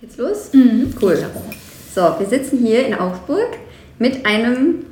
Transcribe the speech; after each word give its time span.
Geht's 0.00 0.16
los? 0.16 0.50
Mhm. 0.54 0.94
Cool. 1.00 1.18
So, 1.94 2.00
wir 2.18 2.26
sitzen 2.26 2.58
hier 2.58 2.86
in 2.86 2.94
Augsburg 2.94 3.58
mit 3.98 4.24
einem 4.24 4.86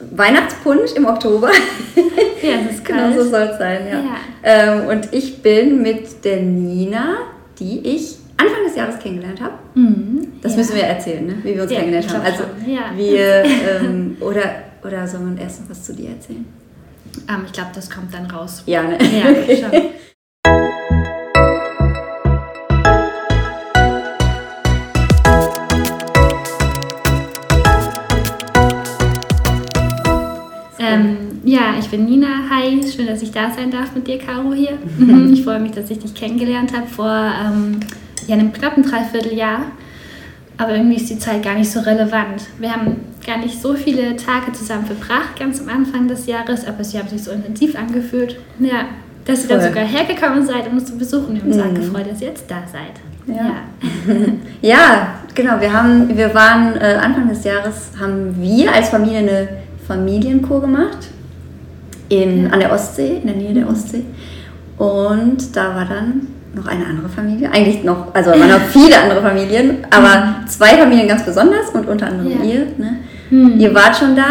Weihnachtspunsch 0.00 0.92
im 0.92 1.04
Oktober. 1.04 1.50
Ja, 2.42 2.52
es 2.66 2.76
ist 2.76 2.84
genau 2.86 3.10
kalt. 3.10 3.18
so 3.18 3.28
soll 3.28 3.42
es 3.42 3.58
sein, 3.58 3.86
ja. 3.86 4.00
Ja. 4.00 4.16
Ähm, 4.42 4.86
und 4.88 5.12
ich 5.12 5.42
bin 5.42 5.82
mit 5.82 6.24
der 6.24 6.40
Nina, 6.40 7.16
die 7.58 7.80
ich 7.80 8.16
Anfang 8.38 8.64
des 8.66 8.76
Jahres 8.76 8.98
kennengelernt 8.98 9.42
habe. 9.42 9.54
Mhm. 9.74 10.32
Das 10.40 10.52
ja. 10.52 10.58
müssen 10.58 10.76
wir 10.76 10.84
erzählen, 10.84 11.26
ne? 11.26 11.34
wie 11.42 11.54
wir 11.54 11.62
uns 11.62 11.70
Ja, 11.72 11.80
kennengelernt 11.80 12.14
haben. 12.14 12.24
Also 12.24 12.44
wir, 12.96 13.44
ähm, 13.44 14.16
oder, 14.20 14.54
oder 14.82 15.06
sollen 15.06 15.36
wir 15.36 15.44
erst 15.44 15.60
noch 15.62 15.68
was 15.68 15.84
zu 15.84 15.92
dir 15.92 16.08
erzählen? 16.10 16.46
Ähm, 17.28 17.42
ich 17.44 17.52
glaube, 17.52 17.70
das 17.74 17.90
kommt 17.90 18.14
dann 18.14 18.24
raus. 18.24 18.62
Ja, 18.64 18.84
ne? 18.84 18.96
Ja, 19.02 19.56
schon. 19.56 19.82
Ja, 31.64 31.78
ich 31.78 31.88
bin 31.88 32.04
Nina. 32.04 32.26
Hi, 32.50 32.80
schön, 32.84 33.06
dass 33.06 33.22
ich 33.22 33.30
da 33.32 33.50
sein 33.50 33.70
darf 33.70 33.94
mit 33.94 34.06
dir, 34.06 34.18
Caro, 34.18 34.52
hier. 34.52 34.72
Mhm, 34.98 35.32
Ich 35.32 35.44
freue 35.44 35.60
mich, 35.60 35.72
dass 35.72 35.90
ich 35.90 35.98
dich 35.98 36.14
kennengelernt 36.14 36.72
habe 36.76 36.86
vor 36.86 37.06
ähm, 37.08 37.80
ja, 38.26 38.34
einem 38.36 38.52
knappen 38.52 38.82
Dreivierteljahr. 38.82 39.62
Aber 40.56 40.74
irgendwie 40.76 40.96
ist 40.96 41.10
die 41.10 41.18
Zeit 41.18 41.42
gar 41.42 41.54
nicht 41.54 41.70
so 41.70 41.80
relevant. 41.80 42.42
Wir 42.58 42.70
haben 42.72 42.96
gar 43.26 43.38
nicht 43.38 43.60
so 43.60 43.74
viele 43.74 44.14
Tage 44.16 44.52
zusammen 44.52 44.86
verbracht, 44.86 45.36
ganz 45.38 45.60
am 45.60 45.68
Anfang 45.68 46.06
des 46.06 46.26
Jahres, 46.26 46.66
aber 46.66 46.84
sie 46.84 46.98
haben 46.98 47.08
sich 47.08 47.24
so 47.24 47.32
intensiv 47.32 47.76
angefühlt. 47.76 48.38
Ja, 48.60 48.84
dass 49.24 49.42
ihr 49.44 49.48
dann 49.48 49.62
sogar 49.66 49.84
hergekommen 49.84 50.44
seid, 50.46 50.68
um 50.68 50.74
uns 50.74 50.84
zu 50.86 50.96
besuchen. 50.96 51.34
Wir 51.34 51.40
haben 51.42 51.70
uns 51.70 51.78
Mhm. 51.78 51.92
gefreut, 51.92 52.10
dass 52.10 52.20
ihr 52.20 52.28
jetzt 52.28 52.48
da 52.48 52.62
seid. 52.70 53.00
Ja. 53.26 53.62
Ja, 54.62 55.14
genau. 55.34 55.60
Wir 55.60 55.72
haben, 55.72 56.16
wir 56.16 56.34
waren 56.34 56.76
äh, 56.76 56.98
Anfang 57.02 57.28
des 57.28 57.42
Jahres 57.44 57.90
haben 58.00 58.34
wir 58.40 58.72
als 58.72 58.90
Familie 58.90 59.18
eine 59.18 59.48
Familienkur 59.86 60.60
gemacht 60.60 61.08
in, 62.08 62.50
an 62.52 62.60
der 62.60 62.72
Ostsee, 62.72 63.18
in 63.22 63.26
der 63.26 63.36
Nähe 63.36 63.54
der 63.54 63.68
Ostsee. 63.68 64.04
Und 64.78 65.54
da 65.56 65.74
war 65.74 65.84
dann 65.84 66.28
noch 66.54 66.66
eine 66.66 66.86
andere 66.86 67.08
Familie. 67.08 67.50
Eigentlich 67.52 67.82
noch, 67.84 68.14
also 68.14 68.30
waren 68.30 68.48
noch 68.48 68.60
viele 68.70 68.96
andere 69.00 69.22
Familien, 69.22 69.78
aber 69.90 70.36
zwei 70.46 70.76
Familien 70.76 71.08
ganz 71.08 71.24
besonders 71.24 71.70
und 71.72 71.88
unter 71.88 72.06
anderem 72.06 72.30
Ja. 72.30 72.44
ihr. 72.44 72.66
Ne? 72.78 72.96
Hm. 73.30 73.58
Ihr 73.58 73.74
wart 73.74 73.96
schon 73.96 74.14
da 74.16 74.24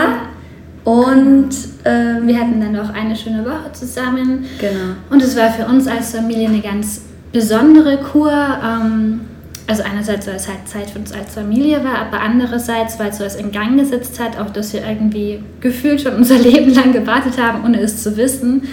und 0.90 1.50
ähm, 1.86 2.28
Wir 2.28 2.40
hatten 2.40 2.60
dann 2.62 2.72
noch 2.74 2.94
eine 2.94 3.16
schöne 3.16 3.44
Woche 3.46 3.72
zusammen. 3.74 4.46
genau. 4.60 4.96
Und 5.10 5.22
es 5.22 5.36
war 5.36 5.50
für 5.52 5.66
uns 5.66 5.88
als 5.88 6.16
Familie 6.16 6.48
eine 6.48 6.60
ganz 6.62 7.02
besondere 7.34 7.98
Kur. 7.98 8.32
Ähm, 8.32 9.22
also 9.68 9.84
einerseits, 9.84 10.28
weil 10.28 10.36
es 10.36 10.48
halt 10.48 10.68
Zeit 10.68 10.90
für 10.90 11.00
uns 11.00 11.14
als 11.14 11.36
Familie 11.36 11.84
war, 11.84 11.96
aber 11.96 12.20
andererseits, 12.20 13.00
weil 13.00 13.10
es 13.10 13.18
so 13.18 13.24
was 13.24 13.36
in 13.36 13.52
Gang 13.52 13.80
gesetzt 13.80 14.20
hat, 14.20 14.38
auch 14.38 14.50
dass 14.50 14.74
wir 14.74 14.86
irgendwie 14.86 15.40
gefühlt 15.62 16.02
schon 16.02 16.16
unser 16.16 16.38
Leben 16.40 16.74
lang 16.74 16.92
gewartet 16.92 17.42
haben, 17.42 17.64
ohne 17.64 17.80
es 17.80 18.04
zu 18.04 18.18
wissen. 18.18 18.64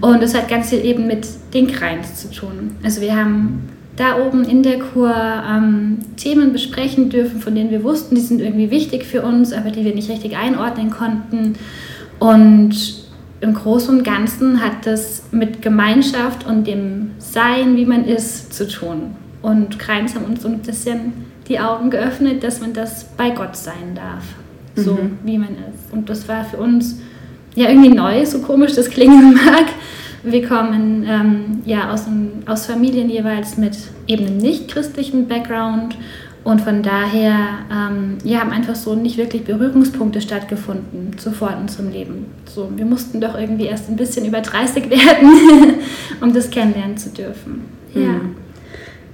Und 0.00 0.22
es 0.22 0.34
hat 0.34 0.48
ganz 0.48 0.70
viel 0.70 0.84
eben 0.84 1.06
mit 1.06 1.26
den 1.54 1.66
Kreins 1.66 2.16
zu 2.16 2.30
tun. 2.30 2.76
Also 2.82 3.00
wir 3.00 3.16
haben 3.16 3.68
da 3.96 4.24
oben 4.24 4.44
in 4.44 4.62
der 4.62 4.78
Kur 4.78 5.12
ähm, 5.12 5.98
Themen 6.16 6.52
besprechen 6.52 7.10
dürfen, 7.10 7.40
von 7.40 7.54
denen 7.54 7.70
wir 7.70 7.82
wussten, 7.82 8.14
die 8.14 8.20
sind 8.20 8.40
irgendwie 8.40 8.70
wichtig 8.70 9.04
für 9.04 9.22
uns, 9.22 9.52
aber 9.52 9.70
die 9.70 9.84
wir 9.84 9.94
nicht 9.94 10.08
richtig 10.08 10.36
einordnen 10.36 10.90
konnten. 10.90 11.54
Und 12.20 12.74
im 13.40 13.54
Großen 13.54 13.98
und 13.98 14.04
Ganzen 14.04 14.62
hat 14.62 14.86
das 14.86 15.24
mit 15.32 15.62
Gemeinschaft 15.62 16.46
und 16.46 16.66
dem 16.66 17.12
Sein, 17.18 17.76
wie 17.76 17.86
man 17.86 18.04
ist, 18.04 18.52
zu 18.52 18.68
tun. 18.68 19.16
Und 19.42 19.78
Kreins 19.78 20.14
haben 20.14 20.24
uns 20.24 20.42
so 20.42 20.48
ein 20.48 20.58
bisschen 20.60 21.12
die 21.48 21.60
Augen 21.60 21.90
geöffnet, 21.90 22.42
dass 22.42 22.60
man 22.60 22.72
das 22.72 23.04
bei 23.16 23.30
Gott 23.30 23.56
sein 23.56 23.94
darf, 23.94 24.24
so 24.74 24.94
Mhm. 24.94 25.18
wie 25.24 25.38
man 25.38 25.50
ist. 25.50 25.92
Und 25.92 26.08
das 26.08 26.28
war 26.28 26.44
für 26.44 26.58
uns 26.58 26.98
ja 27.54 27.68
irgendwie 27.68 27.90
neu, 27.90 28.24
so 28.26 28.40
komisch 28.40 28.74
das 28.74 28.90
klingen 28.90 29.34
mag. 29.46 29.66
Wir 30.24 30.46
kommen 30.46 31.04
ähm, 31.08 31.60
ja 31.64 31.92
aus, 31.92 32.06
einem, 32.06 32.30
aus 32.46 32.66
Familien 32.66 33.08
jeweils 33.08 33.56
mit 33.56 33.76
eben 34.08 34.26
einem 34.26 34.36
nicht-christlichen 34.38 35.28
Background 35.28 35.96
und 36.44 36.60
von 36.60 36.82
daher 36.82 37.36
ähm, 37.72 38.18
ja, 38.24 38.40
haben 38.40 38.50
einfach 38.50 38.74
so 38.74 38.94
nicht 38.94 39.16
wirklich 39.16 39.44
Berührungspunkte 39.44 40.20
stattgefunden 40.20 41.16
zuvor 41.18 41.50
in 41.52 41.58
unserem 41.62 41.90
Leben. 41.92 42.26
So, 42.46 42.70
wir 42.74 42.84
mussten 42.84 43.20
doch 43.20 43.38
irgendwie 43.38 43.66
erst 43.66 43.88
ein 43.88 43.96
bisschen 43.96 44.26
über 44.26 44.40
30 44.40 44.90
werden, 44.90 45.74
um 46.20 46.32
das 46.32 46.50
kennenlernen 46.50 46.96
zu 46.96 47.10
dürfen. 47.10 47.62
Ja. 47.94 48.00
Mhm. 48.00 48.36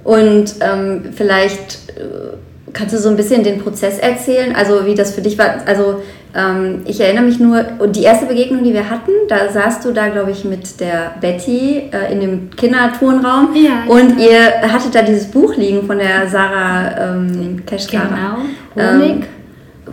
Und 0.05 0.55
ähm, 0.61 1.05
vielleicht 1.13 1.89
äh, 1.97 2.37
kannst 2.73 2.93
du 2.93 2.99
so 2.99 3.09
ein 3.09 3.17
bisschen 3.17 3.43
den 3.43 3.59
Prozess 3.59 3.97
erzählen, 3.97 4.55
also 4.55 4.85
wie 4.85 4.95
das 4.95 5.13
für 5.13 5.21
dich 5.21 5.37
war. 5.37 5.57
Also 5.65 6.03
ähm, 6.35 6.81
ich 6.85 6.99
erinnere 7.01 7.23
mich 7.23 7.39
nur, 7.39 7.63
die 7.87 8.03
erste 8.03 8.27
Begegnung, 8.27 8.63
die 8.63 8.73
wir 8.73 8.89
hatten, 8.89 9.11
da 9.27 9.51
saßt 9.51 9.83
du 9.83 9.91
da, 9.91 10.09
glaube 10.09 10.31
ich, 10.31 10.45
mit 10.45 10.79
der 10.79 11.15
Betty 11.19 11.89
äh, 11.91 12.13
in 12.13 12.19
dem 12.19 12.49
Kinderturnraum. 12.51 13.55
Ja, 13.55 13.83
und 13.87 14.17
genau. 14.17 14.29
ihr 14.29 14.71
hattet 14.71 14.93
da 14.93 15.01
dieses 15.01 15.25
Buch 15.25 15.55
liegen 15.55 15.87
von 15.87 15.97
der 15.97 16.27
Sarah 16.29 17.15
ähm, 17.15 17.63
Keschkara. 17.65 18.37
Genau. 18.75 18.93
Honig. 18.93 19.11
Ähm, 19.11 19.23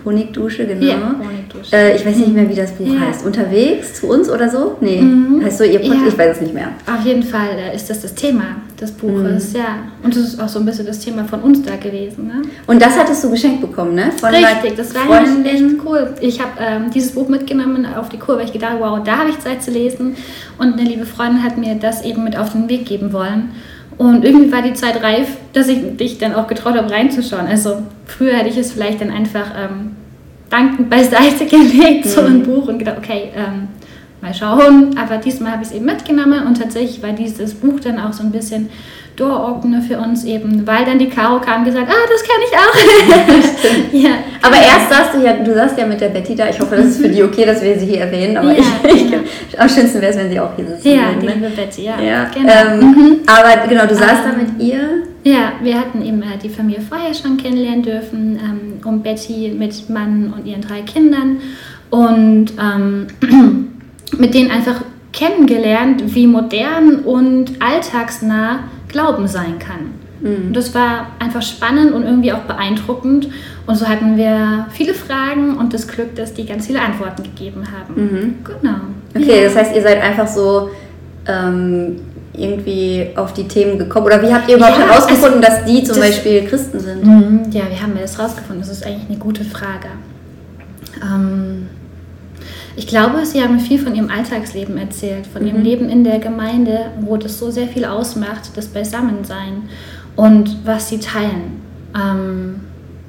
Honigdusche, 0.04 0.66
genau. 0.66 0.84
Ja, 0.84 1.14
Äh, 1.72 1.96
ich 1.96 2.04
weiß 2.06 2.16
nicht 2.16 2.32
mehr, 2.34 2.48
wie 2.48 2.54
das 2.54 2.72
Buch 2.72 2.86
Ja. 2.86 3.00
heißt. 3.08 3.24
Unterwegs 3.26 3.94
zu 4.00 4.08
uns 4.08 4.28
oder 4.30 4.48
so? 4.48 4.76
Nee. 4.80 5.00
Mhm. 5.00 5.44
Heißt 5.44 5.58
so 5.58 5.64
ihr 5.64 5.78
Pod 5.80 5.88
Ja. 5.88 6.06
Ich 6.08 6.18
weiß 6.18 6.36
es 6.36 6.40
nicht 6.42 6.54
mehr. 6.54 6.68
Auf 6.86 7.04
jeden 7.04 7.22
Fall 7.22 7.48
äh, 7.58 7.74
ist 7.76 7.88
das 7.90 8.02
das 8.02 8.14
Thema 8.14 8.44
des 8.80 8.90
Buches, 8.92 9.52
Mhm. 9.52 9.58
ja. 9.58 9.66
Und 10.02 10.16
das 10.16 10.22
ist 10.22 10.40
auch 10.42 10.48
so 10.48 10.58
ein 10.58 10.66
bisschen 10.66 10.86
das 10.86 10.98
Thema 10.98 11.24
von 11.24 11.40
uns 11.40 11.62
da 11.62 11.76
gewesen. 11.76 12.26
Ne? 12.26 12.42
Und 12.66 12.82
das 12.82 12.98
hattest 12.98 13.22
du 13.24 13.30
geschenkt 13.30 13.60
bekommen, 13.60 13.94
ne? 13.94 14.10
Von 14.16 14.30
Richtig, 14.30 14.74
das 14.76 14.94
war 14.94 15.02
Freundin. 15.02 15.44
echt 15.46 15.84
cool. 15.84 16.14
Ich 16.20 16.40
habe 16.40 16.50
ähm, 16.60 16.90
dieses 16.94 17.12
Buch 17.12 17.28
mitgenommen 17.28 17.86
auf 17.86 18.08
die 18.08 18.19
Kur, 18.19 18.36
weil 18.38 18.44
ich 18.46 18.52
gedacht 18.52 18.76
wow, 18.80 18.98
da 19.04 19.19
habe 19.19 19.30
ich 19.30 19.38
Zeit 19.38 19.62
zu 19.62 19.70
lesen. 19.70 20.16
Und 20.58 20.72
eine 20.78 20.82
liebe 20.88 21.06
Freundin 21.06 21.42
hat 21.42 21.58
mir 21.58 21.74
das 21.76 22.02
eben 22.04 22.24
mit 22.24 22.36
auf 22.36 22.52
den 22.52 22.69
Weg 22.69 22.86
geben 22.86 23.12
wollen. 23.12 23.50
Und 23.98 24.24
irgendwie 24.24 24.50
war 24.50 24.62
die 24.62 24.72
Zeit 24.72 25.02
reif, 25.02 25.28
dass 25.52 25.69
ich 25.69 25.96
dich 25.96 26.19
dann 26.19 26.34
auch 26.34 26.46
getraut 26.48 26.74
habe, 26.76 26.90
reinzuschauen. 26.90 27.46
Also 27.46 27.82
früher 28.06 28.32
hätte 28.32 28.48
ich 28.48 28.56
es 28.56 28.72
vielleicht 28.72 29.00
dann 29.00 29.10
einfach 29.10 29.46
ähm, 29.56 29.96
dankend 30.52 30.90
beiseite 30.90 31.46
gelegt, 31.46 32.06
so 32.06 32.20
ein 32.20 32.38
Mhm. 32.38 32.42
Buch, 32.44 32.68
und 32.68 32.78
gedacht, 32.78 32.98
okay, 32.98 33.30
ähm, 33.34 33.68
mal 34.20 34.34
schauen. 34.34 34.94
Aber 34.98 35.16
diesmal 35.16 35.52
habe 35.52 35.62
ich 35.62 35.70
es 35.70 35.74
eben 35.74 35.86
mitgenommen 35.86 36.46
und 36.46 36.60
tatsächlich 36.60 37.02
war 37.02 37.10
dieses 37.12 37.54
Buch 37.54 37.80
dann 37.80 37.98
auch 37.98 38.12
so 38.12 38.22
ein 38.22 38.30
bisschen 38.30 38.68
Door-Opener 39.16 39.82
für 39.82 39.98
uns 39.98 40.24
eben, 40.24 40.66
weil 40.66 40.86
dann 40.86 40.98
die 40.98 41.08
Caro 41.08 41.38
kam 41.38 41.60
und 41.60 41.64
gesagt, 41.66 41.86
ah, 41.86 42.08
das 42.10 42.22
kann 42.22 42.40
ich 42.46 42.56
auch. 42.56 43.92
ja, 43.92 44.10
Aber 44.40 44.56
erst 44.56 44.88
saßt 44.90 45.14
du 45.14 45.22
ja, 45.22 45.34
du 45.34 45.52
saßt 45.54 45.76
ja 45.78 45.84
mit 45.86 46.00
der 46.00 46.08
Betty 46.08 46.34
da. 46.34 46.48
Ich 46.48 46.58
hoffe, 46.58 46.76
das 46.76 46.86
ist 46.86 47.00
für 47.02 47.08
die 47.10 47.22
okay, 47.22 47.44
dass 47.44 47.60
wir 47.62 47.78
sie 47.78 47.84
hier 47.86 48.00
erwähnen. 48.02 48.36
Aber 48.38 48.52
Ja, 48.52 48.62
ich, 48.84 48.94
ich, 49.04 49.10
genau. 49.10 49.22
am 49.58 49.69
schönsten 49.69 50.00
wäre 50.00 50.12
es, 50.12 50.16
wenn 50.19 50.30
sie 50.30 50.40
auch 50.40 50.56
hier 50.56 50.66
sitzen 50.66 50.88
Ja, 50.88 51.02
die 51.20 51.26
ne? 51.26 51.32
liebe 51.34 51.50
Betty, 51.50 51.84
ja. 51.84 52.00
Ja, 52.00 52.24
genau. 52.32 52.48
ähm, 52.52 52.90
mhm. 52.90 53.16
aber 53.26 53.69
genau, 53.69 53.84
du 53.86 53.94
saßt 53.94 54.24
da 54.24 54.30
Ähm, 54.32 54.46
mit 54.56 54.62
ihr. 54.62 54.80
Ja, 55.24 55.52
wir 55.62 55.78
hatten 55.78 56.02
eben 56.02 56.22
äh, 56.22 56.38
die 56.42 56.48
Familie 56.48 56.80
vorher 56.80 57.14
schon 57.14 57.36
kennenlernen 57.36 57.82
dürfen, 57.82 58.38
ähm, 58.42 58.80
um 58.84 59.02
Betty 59.02 59.54
mit 59.56 59.88
Mann 59.88 60.32
und 60.36 60.46
ihren 60.46 60.62
drei 60.62 60.82
Kindern 60.82 61.38
und 61.90 62.52
ähm, 62.60 63.06
mit 64.18 64.34
denen 64.34 64.50
einfach 64.50 64.82
kennengelernt, 65.12 66.14
wie 66.14 66.26
modern 66.26 67.00
und 67.00 67.62
alltagsnah 67.62 68.64
Glauben 68.88 69.28
sein 69.28 69.58
kann. 69.58 69.92
Mhm. 70.22 70.52
Das 70.52 70.74
war 70.74 71.08
einfach 71.18 71.42
spannend 71.42 71.92
und 71.92 72.04
irgendwie 72.04 72.32
auch 72.32 72.40
beeindruckend. 72.40 73.28
Und 73.66 73.76
so 73.76 73.88
hatten 73.88 74.16
wir 74.16 74.66
viele 74.70 74.94
Fragen 74.94 75.56
und 75.56 75.72
das 75.72 75.86
Glück, 75.86 76.14
dass 76.14 76.34
die 76.34 76.46
ganz 76.46 76.66
viele 76.66 76.80
Antworten 76.80 77.22
gegeben 77.22 77.64
haben. 77.70 77.94
Mhm. 77.94 78.34
Genau. 78.44 78.76
Okay, 79.14 79.42
ja. 79.42 79.44
das 79.44 79.56
heißt, 79.56 79.76
ihr 79.76 79.82
seid 79.82 80.02
einfach 80.02 80.26
so 80.26 80.70
ähm, 81.26 81.96
irgendwie 82.34 83.09
auf 83.16 83.32
die 83.34 83.47
Themen 83.47 83.78
gekommen. 83.78 84.06
Oder 84.06 84.22
wie 84.22 84.32
habt 84.32 84.48
ihr 84.48 84.56
überhaupt 84.56 84.78
Ja, 84.78 84.87
herausgefunden, 84.88 85.43
dass 85.43 85.65
die 85.65 85.82
zum 85.84 85.97
das- 85.97 86.06
Beispiel 86.09 86.44
Christen 86.47 86.81
sind? 86.81 87.04
Mhm, 87.04 87.41
Ja, 87.52 87.62
wie 87.70 87.81
haben 87.81 87.94
wir 87.94 88.02
das 88.02 88.19
rausgefunden? 88.19 88.61
Das 88.61 88.70
ist 88.70 88.87
eigentlich 88.87 89.08
eine 89.08 89.19
gute 89.19 89.44
Frage. 89.44 89.88
Ähm, 91.02 91.67
ich 92.76 92.87
glaube, 92.87 93.25
Sie 93.26 93.43
haben 93.43 93.61
viel 93.61 93.79
von 93.79 93.94
Ihrem 93.94 94.08
Alltagsleben 94.11 94.79
erzählt, 94.79 95.26
von 95.26 95.46
Ihrem 95.46 95.58
Mhm. 95.58 95.64
Leben 95.64 95.88
in 95.90 96.05
der 96.05 96.19
Gemeinde, 96.20 96.87
wo 97.00 97.17
das 97.19 97.38
so 97.38 97.50
sehr 97.50 97.67
viel 97.69 97.84
ausmacht, 97.84 98.50
das 98.56 98.67
Beisammensein 98.69 99.64
und 100.17 100.56
was 100.64 100.88
Sie 100.88 100.99
teilen 100.99 101.61
ähm, 101.94 102.61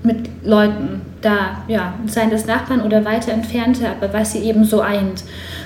mit 0.04 0.30
Leuten 0.44 1.02
da, 1.22 1.64
ja, 1.68 1.94
seien 2.06 2.30
das 2.30 2.46
Nachbarn 2.46 2.82
oder 2.82 3.06
weiter 3.06 3.32
entfernte, 3.32 3.88
aber 3.90 4.14
was 4.14 4.34
Sie 4.34 4.40
eben 4.40 4.66
so 4.66 4.82
eint. 4.82 5.24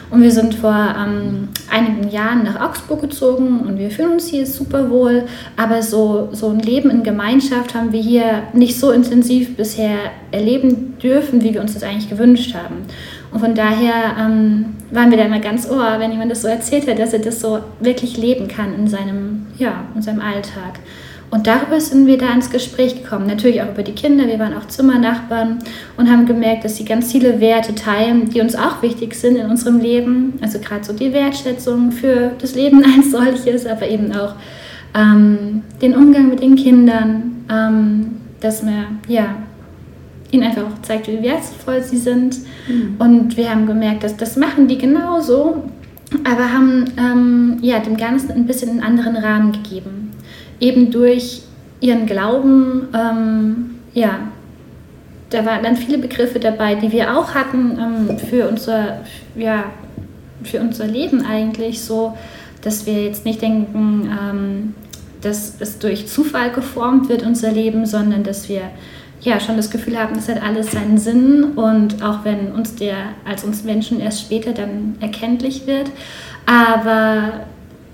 Und 0.10 0.22
wir 0.22 0.32
sind 0.32 0.56
vor 0.56 0.96
ähm, 0.98 1.50
einigen 1.70 2.10
Jahren 2.10 2.44
nach 2.44 2.62
Augsburg 2.62 3.02
gezogen 3.02 3.60
und 3.62 3.78
wir 3.78 3.92
fühlen 3.92 4.14
uns 4.14 4.28
hier 4.28 4.46
super 4.46 4.90
wohl, 4.90 5.24
aber 5.58 5.82
so, 5.82 6.30
so 6.32 6.50
ein 6.50 6.60
Leben 6.60 6.90
in 6.90 7.04
Gemeinschaft 7.04 7.76
haben 7.76 7.92
wir 7.92 8.02
hier 8.02 8.44
nicht 8.54 8.80
so 8.80 8.92
intensiv 8.92 9.58
bisher 9.58 9.98
erleben 10.32 10.98
dürfen, 11.00 11.44
wie 11.44 11.54
wir 11.54 11.60
uns 11.60 11.74
das 11.74 11.84
eigentlich 11.84 12.10
gewünscht 12.10 12.56
haben. 12.56 12.84
Und 13.34 13.40
von 13.42 13.54
daher 13.54 14.16
ähm, 14.18 14.76
waren 14.92 15.12
wir 15.12 15.18
da 15.18 15.26
immer 15.26 15.40
ganz 15.40 15.70
ohr, 15.70 15.96
wenn 15.98 16.12
jemand 16.12 16.32
das 16.32 16.44
so 16.44 16.48
erzählt 16.48 16.88
hat, 16.88 17.00
dass 17.00 17.12
er 17.12 17.20
das 17.20 17.42
so 17.42 17.60
wirklich 17.82 18.18
leben 18.18 18.48
kann 18.48 18.74
in 18.76 18.88
seinem, 18.88 19.48
ja, 19.58 19.84
in 19.94 20.02
seinem 20.02 20.22
Alltag. 20.22 20.80
Und 21.30 21.46
darüber 21.46 21.82
sind 21.82 22.08
wir 22.08 22.18
da 22.18 22.34
ins 22.34 22.50
Gespräch 22.50 23.04
gekommen. 23.04 23.28
Natürlich 23.28 23.62
auch 23.62 23.70
über 23.70 23.84
die 23.84 23.92
Kinder. 23.92 24.28
Wir 24.28 24.40
waren 24.40 24.54
auch 24.54 24.68
Zimmernachbarn 24.68 25.60
und 25.98 26.10
haben 26.10 26.26
gemerkt, 26.26 26.64
dass 26.64 26.78
sie 26.78 26.86
ganz 26.86 27.12
viele 27.12 27.42
Werte 27.42 27.76
teilen, 27.76 28.30
die 28.30 28.40
uns 28.40 28.56
auch 28.56 28.82
wichtig 28.82 29.14
sind 29.14 29.36
in 29.36 29.48
unserem 29.48 29.80
Leben. 29.80 30.34
Also 30.42 30.60
gerade 30.60 30.86
so 30.86 30.94
die 30.94 31.12
Wertschätzung 31.12 31.92
für 31.92 32.32
das 32.40 32.56
Leben 32.56 32.84
als 32.98 33.12
solches, 33.12 33.66
aber 33.66 33.90
eben 33.90 34.16
auch 34.16 34.36
ähm, 34.96 35.64
den 35.82 35.96
Umgang 35.96 36.30
mit 36.30 36.42
den 36.42 36.56
Kindern, 36.56 37.46
ähm, 37.52 38.16
dass 38.40 38.64
man 38.64 39.00
ja, 39.10 39.36
ihnen 40.32 40.44
einfach 40.44 40.64
auch 40.64 40.82
zeigt, 40.82 41.10
wie 41.10 41.22
wertvoll 41.22 41.84
sie 41.84 41.98
sind. 41.98 42.38
Mhm. 42.70 42.96
Und 43.00 43.36
wir 43.36 43.50
haben 43.50 43.66
gemerkt, 43.66 44.06
dass 44.06 44.16
das 44.16 44.38
machen 44.38 44.70
die 44.70 44.78
genauso, 44.78 45.66
aber 46.24 46.54
haben 46.54 46.86
ähm, 46.98 47.58
ja, 47.62 47.80
dem 47.80 47.98
Ganzen 47.98 48.32
ein 48.32 48.46
bisschen 48.46 48.70
einen 48.70 48.82
anderen 48.82 49.18
Rahmen 49.18 49.52
gegeben 49.52 50.07
eben 50.60 50.92
durch 50.92 51.44
ihren 51.80 52.06
Glauben, 52.06 52.88
ähm, 52.94 53.76
ja, 53.94 54.20
da 55.30 55.46
waren 55.46 55.64
dann 55.64 55.76
viele 55.76 55.98
Begriffe 55.98 56.40
dabei, 56.40 56.76
die 56.76 56.92
wir 56.92 57.18
auch 57.18 57.34
hatten 57.34 57.78
ähm, 57.80 58.18
für, 58.18 58.48
unser, 58.48 59.02
ja, 59.36 59.66
für 60.44 60.60
unser 60.60 60.88
Leben 60.88 61.26
eigentlich, 61.26 61.82
so 61.82 62.18
dass 62.62 62.86
wir 62.86 63.06
jetzt 63.06 63.26
nicht 63.26 63.42
denken, 63.42 64.10
ähm, 64.12 64.74
dass 65.22 65.56
es 65.60 65.80
durch 65.80 66.08
Zufall 66.08 66.52
geformt 66.52 67.10
wird, 67.10 67.24
unser 67.24 67.52
Leben, 67.52 67.86
sondern 67.86 68.24
dass 68.24 68.50
wir 68.50 68.62
ja 69.22 69.40
schon 69.40 69.58
das 69.58 69.72
Gefühl 69.72 69.98
haben, 69.98 70.16
es 70.18 70.30
hat 70.30 70.42
alles 70.42 70.72
seinen 70.72 70.98
Sinn 70.98 71.44
und 71.56 72.04
auch 72.04 72.24
wenn 72.24 72.52
uns 72.52 72.76
der 72.76 72.96
als 73.26 73.44
uns 73.44 73.64
Menschen 73.64 74.00
erst 74.00 74.22
später 74.22 74.54
dann 74.54 74.96
erkenntlich 75.00 75.66
wird, 75.66 75.90
aber 76.46 77.46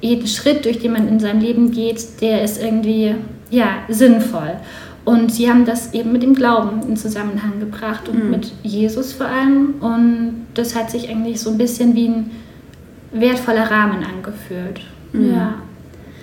jeden 0.04 0.28
Schritt, 0.28 0.66
durch 0.66 0.80
den 0.80 0.92
man 0.92 1.08
in 1.08 1.20
seinem 1.20 1.40
Leben 1.40 1.72
geht, 1.72 2.22
der 2.22 2.44
ist 2.44 2.62
irgendwie 2.62 3.16
ja, 3.50 3.84
sinnvoll. 3.88 4.58
Und 5.06 5.32
sie 5.32 5.50
haben 5.50 5.66
das 5.66 5.94
eben 5.94 6.12
mit 6.12 6.24
dem 6.24 6.34
Glauben 6.34 6.82
in 6.88 6.98
Zusammenhang 6.98 7.60
gebracht 7.60 8.08
und 8.10 8.26
mhm. 8.26 8.32
mit 8.32 8.52
Jesus 8.64 9.14
vor 9.14 9.28
allem. 9.28 9.76
Und 9.80 10.48
das 10.54 10.76
hat 10.76 10.92
sich 10.92 11.10
eigentlich 11.10 11.40
so 11.40 11.52
ein 11.52 11.58
bisschen 11.58 11.96
wie 11.96 12.08
ein 12.08 12.32
wertvoller 13.12 13.70
Rahmen 13.70 14.04
angefühlt. 14.04 14.82
Mhm. 15.14 15.34
Ja. 15.34 15.56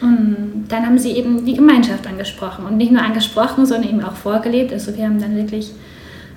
Und 0.03 0.65
dann 0.69 0.87
haben 0.87 0.99
sie 0.99 1.13
eben 1.13 1.45
die 1.45 1.55
Gemeinschaft 1.55 2.07
angesprochen. 2.07 2.65
Und 2.67 2.77
nicht 2.77 2.93
nur 2.93 3.03
angesprochen, 3.03 3.67
sondern 3.67 3.91
eben 3.91 4.03
auch 4.03 4.15
vorgelebt. 4.15 4.73
Also 4.73 4.97
wir 4.97 5.05
haben 5.05 5.21
dann 5.21 5.37
wirklich 5.37 5.73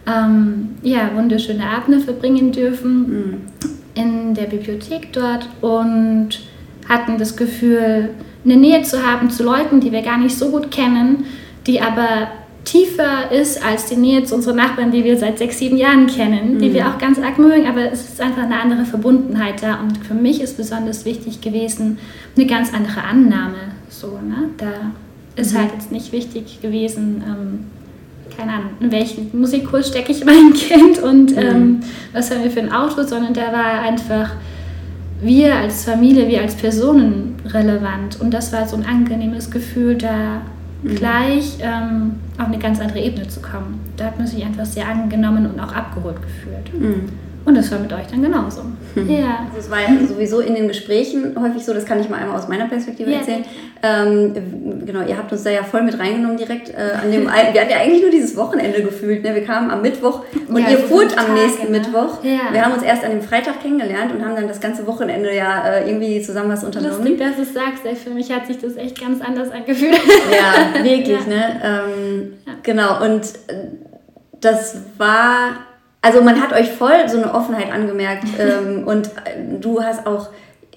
ähm, 0.05 0.69
ja, 0.81 1.09
wunderschöne 1.13 1.65
Abende 1.65 1.99
verbringen 1.99 2.51
dürfen 2.51 2.99
mhm. 2.99 3.33
in 3.95 4.33
der 4.33 4.43
Bibliothek 4.43 5.13
dort. 5.13 5.47
Und 5.61 6.39
hatten 6.87 7.17
das 7.17 7.35
Gefühl, 7.35 8.09
eine 8.45 8.55
Nähe 8.57 8.83
zu 8.83 9.05
haben 9.05 9.29
zu 9.29 9.43
Leuten, 9.43 9.79
die 9.79 9.91
wir 9.91 10.01
gar 10.01 10.17
nicht 10.17 10.37
so 10.37 10.49
gut 10.49 10.71
kennen, 10.71 11.25
die 11.65 11.81
aber 11.81 12.27
tiefer 12.65 13.31
ist 13.31 13.63
als 13.63 13.87
die 13.87 13.95
Nähe 13.95 14.23
zu 14.23 14.35
unseren 14.35 14.55
Nachbarn, 14.57 14.91
die 14.91 15.03
wir 15.03 15.17
seit 15.17 15.37
sechs, 15.37 15.59
sieben 15.59 15.77
Jahren 15.77 16.07
kennen, 16.07 16.59
die 16.59 16.69
mhm. 16.69 16.73
wir 16.73 16.87
auch 16.87 16.97
ganz 16.97 17.19
arg 17.19 17.37
mögen, 17.37 17.67
aber 17.67 17.91
es 17.91 18.09
ist 18.09 18.21
einfach 18.21 18.43
eine 18.43 18.59
andere 18.59 18.85
Verbundenheit 18.85 19.61
da 19.61 19.81
und 19.81 19.97
für 20.05 20.13
mich 20.13 20.41
ist 20.41 20.57
besonders 20.57 21.05
wichtig 21.05 21.41
gewesen, 21.41 21.99
eine 22.35 22.45
ganz 22.45 22.73
andere 22.73 23.03
Annahme. 23.03 23.73
So, 23.89 24.07
ne? 24.07 24.49
Da 24.57 24.91
ist 25.35 25.53
mhm. 25.53 25.57
halt 25.57 25.71
jetzt 25.73 25.91
nicht 25.91 26.11
wichtig 26.11 26.61
gewesen, 26.61 27.23
ähm, 27.27 27.65
keine 28.37 28.53
Ahnung, 28.53 28.71
in 28.79 28.91
welchen 28.91 29.29
Musikkurs 29.37 29.89
stecke 29.89 30.11
ich 30.11 30.23
mein 30.25 30.53
Kind 30.53 30.99
und 30.99 31.31
mhm. 31.31 31.37
ähm, 31.37 31.79
was 32.13 32.31
haben 32.31 32.43
wir 32.43 32.51
für 32.51 32.61
ein 32.61 32.71
Auto, 32.71 33.03
sondern 33.03 33.33
da 33.33 33.51
war 33.51 33.81
einfach 33.81 34.31
wir 35.23 35.55
als 35.55 35.85
Familie, 35.85 36.27
wir 36.27 36.41
als 36.41 36.55
Personen 36.55 37.35
relevant. 37.45 38.19
Und 38.19 38.33
das 38.33 38.51
war 38.53 38.67
so 38.67 38.75
ein 38.75 38.85
angenehmes 38.85 39.49
Gefühl, 39.49 39.95
da 39.95 40.41
mhm. 40.81 40.95
gleich 40.95 41.57
ähm, 41.61 42.13
auf 42.37 42.47
eine 42.47 42.59
ganz 42.59 42.79
andere 42.79 42.99
Ebene 42.99 43.27
zu 43.27 43.41
kommen. 43.41 43.79
Da 43.97 44.05
hat 44.05 44.17
man 44.17 44.27
sich 44.27 44.43
einfach 44.43 44.65
sehr 44.65 44.87
angenommen 44.87 45.45
und 45.45 45.59
auch 45.59 45.73
abgeholt 45.73 46.17
gefühlt. 46.21 46.73
Mhm. 46.73 47.09
Und 47.45 47.57
das 47.57 47.69
war 47.71 47.79
mit 47.79 47.91
euch 47.91 48.07
dann 48.09 48.21
genauso. 48.21 48.61
Mhm. 48.95 49.09
Ja. 49.09 49.45
Also 49.47 49.59
es 49.59 49.69
war 49.69 49.81
ja 49.81 49.89
sowieso 50.07 50.39
in 50.39 50.55
den 50.55 50.67
Gesprächen 50.67 51.35
häufig 51.39 51.65
so, 51.65 51.73
das 51.73 51.85
kann 51.85 51.99
ich 51.99 52.09
mal 52.09 52.17
einmal 52.17 52.37
aus 52.37 52.47
meiner 52.47 52.67
Perspektive 52.67 53.11
ja, 53.11 53.17
erzählen. 53.17 53.43
Ähm, 53.81 54.33
genau, 54.85 55.05
ihr 55.05 55.17
habt 55.17 55.29
uns 55.31 55.43
da 55.43 55.49
ja 55.49 55.63
voll 55.63 55.83
mit 55.83 55.99
reingenommen 55.99 56.37
direkt 56.37 56.69
äh, 56.69 56.93
an 57.01 57.11
dem, 57.11 57.25
wir 57.25 57.31
hatten 57.31 57.69
ja 57.69 57.77
eigentlich 57.81 58.01
nur 58.01 58.11
dieses 58.11 58.37
Wochenende 58.37 58.81
gefühlt. 58.81 59.23
Ne? 59.23 59.35
Wir 59.35 59.43
kamen 59.43 59.71
am 59.71 59.81
Mittwoch 59.81 60.21
und 60.47 60.57
ja, 60.57 60.69
ihr 60.69 60.77
fuhrt 60.77 61.17
am 61.17 61.33
nächsten 61.33 61.71
ne? 61.71 61.79
Mittwoch. 61.79 62.23
Ja. 62.23 62.53
Wir 62.53 62.63
haben 62.63 62.73
uns 62.73 62.83
erst 62.83 63.03
an 63.03 63.11
dem 63.11 63.21
Freitag 63.21 63.61
kennengelernt 63.61 64.13
und 64.13 64.23
haben 64.23 64.35
dann 64.35 64.47
das 64.47 64.61
ganze 64.61 64.87
Wochenende 64.87 65.35
ja 65.35 65.67
äh, 65.67 65.89
irgendwie 65.89 66.21
zusammen 66.21 66.49
was 66.49 66.63
unternommen. 66.63 66.99
Lustig, 66.99 67.19
dass 67.19 67.35
du 67.35 67.41
es 67.41 67.53
sagst, 67.53 67.85
ey, 67.85 67.95
für 67.95 68.11
mich 68.11 68.31
hat 68.31 68.47
sich 68.47 68.59
das 68.59 68.77
echt 68.77 69.01
ganz 69.01 69.21
anders 69.21 69.51
angefühlt. 69.51 69.99
Ja, 70.31 70.83
wirklich, 70.83 71.27
ne? 71.27 71.61
Ähm, 71.63 72.33
genau, 72.63 73.03
und 73.03 73.21
äh, 73.47 73.67
das 74.39 74.77
war 74.97 75.72
also 76.03 76.21
man 76.21 76.39
hat 76.41 76.53
euch 76.53 76.69
voll 76.69 77.07
so 77.07 77.17
eine 77.17 77.33
Offenheit 77.33 77.71
angemerkt 77.71 78.25
ähm, 78.39 78.83
und 78.85 79.07
äh, 79.07 79.59
du 79.59 79.81
hast 79.81 80.05
auch, 80.05 80.29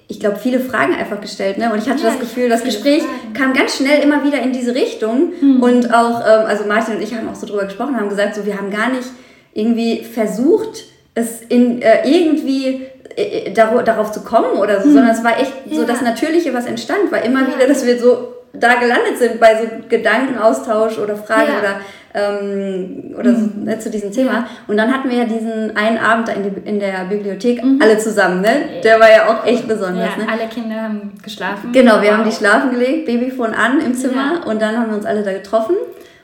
ich 0.07 0.19
glaube, 0.19 0.37
viele 0.37 0.61
Fragen 0.61 0.95
einfach 0.95 1.19
gestellt. 1.19 1.57
Ne? 1.57 1.71
Und 1.71 1.79
ich 1.79 1.89
hatte 1.89 2.01
ja, 2.01 2.09
das 2.09 2.19
Gefühl, 2.19 2.49
das 2.49 2.63
Gespräch 2.63 3.03
Fragen. 3.03 3.33
kam 3.33 3.53
ganz 3.53 3.75
schnell 3.75 4.01
immer 4.01 4.23
wieder 4.23 4.41
in 4.41 4.53
diese 4.53 4.73
Richtung. 4.73 5.33
Mhm. 5.39 5.61
Und 5.61 5.93
auch, 5.93 6.21
ähm, 6.21 6.45
also 6.47 6.63
Martin 6.63 6.95
und 6.95 7.03
ich 7.03 7.13
haben 7.13 7.27
auch 7.29 7.35
so 7.35 7.45
drüber 7.45 7.65
gesprochen, 7.65 7.97
haben 7.97 8.09
gesagt, 8.09 8.35
so 8.35 8.45
wir 8.45 8.57
haben 8.57 8.71
gar 8.71 8.89
nicht 8.89 9.09
irgendwie 9.53 10.03
versucht, 10.03 10.85
es 11.13 11.41
in 11.41 11.81
äh, 11.81 12.07
irgendwie 12.09 12.85
äh, 13.17 13.51
darauf 13.51 14.13
zu 14.13 14.21
kommen 14.21 14.57
oder 14.57 14.81
so, 14.81 14.87
mhm. 14.87 14.93
sondern 14.93 15.11
es 15.11 15.23
war 15.25 15.37
echt 15.37 15.51
ja. 15.65 15.75
so 15.75 15.83
das 15.83 16.01
Natürliche, 16.01 16.53
was 16.53 16.65
entstand, 16.65 17.11
war 17.11 17.21
immer 17.21 17.41
ja. 17.41 17.55
wieder, 17.55 17.67
dass 17.67 17.85
wir 17.85 17.99
so 17.99 18.33
da 18.53 18.75
gelandet 18.75 19.17
sind 19.17 19.39
bei 19.39 19.55
so 19.55 19.67
Gedankenaustausch 19.89 20.97
oder 20.99 21.17
Fragen 21.17 21.51
ja. 21.51 21.59
oder 21.59 21.81
ähm, 22.13 23.15
oder 23.17 23.35
so, 23.35 23.41
mhm. 23.41 23.63
ne, 23.63 23.79
zu 23.79 23.89
diesem 23.89 24.11
Thema. 24.11 24.31
Ja. 24.31 24.47
Und 24.67 24.77
dann 24.77 24.93
hatten 24.93 25.09
wir 25.09 25.17
ja 25.17 25.25
diesen 25.25 25.75
einen 25.75 25.97
Abend 25.97 26.27
da 26.27 26.33
in, 26.33 26.43
die, 26.43 26.69
in 26.69 26.79
der 26.79 27.05
Bibliothek 27.05 27.63
mhm. 27.63 27.79
alle 27.81 27.97
zusammen, 27.97 28.41
ne? 28.41 28.81
Der 28.83 28.99
war 28.99 29.09
ja 29.09 29.27
auch 29.27 29.45
echt 29.45 29.67
besonders. 29.67 30.09
Ja, 30.17 30.23
ne? 30.23 30.31
alle 30.31 30.47
Kinder 30.47 30.81
haben 30.81 31.13
geschlafen. 31.21 31.71
Genau, 31.71 32.01
wir 32.01 32.09
wow. 32.09 32.17
haben 32.17 32.29
die 32.29 32.35
schlafen 32.35 32.71
gelegt, 32.71 33.05
Babyfon 33.05 33.53
an 33.53 33.81
im 33.81 33.93
Zimmer 33.93 34.41
ja. 34.41 34.51
und 34.51 34.61
dann 34.61 34.77
haben 34.77 34.89
wir 34.89 34.97
uns 34.97 35.05
alle 35.05 35.23
da 35.23 35.33
getroffen 35.33 35.75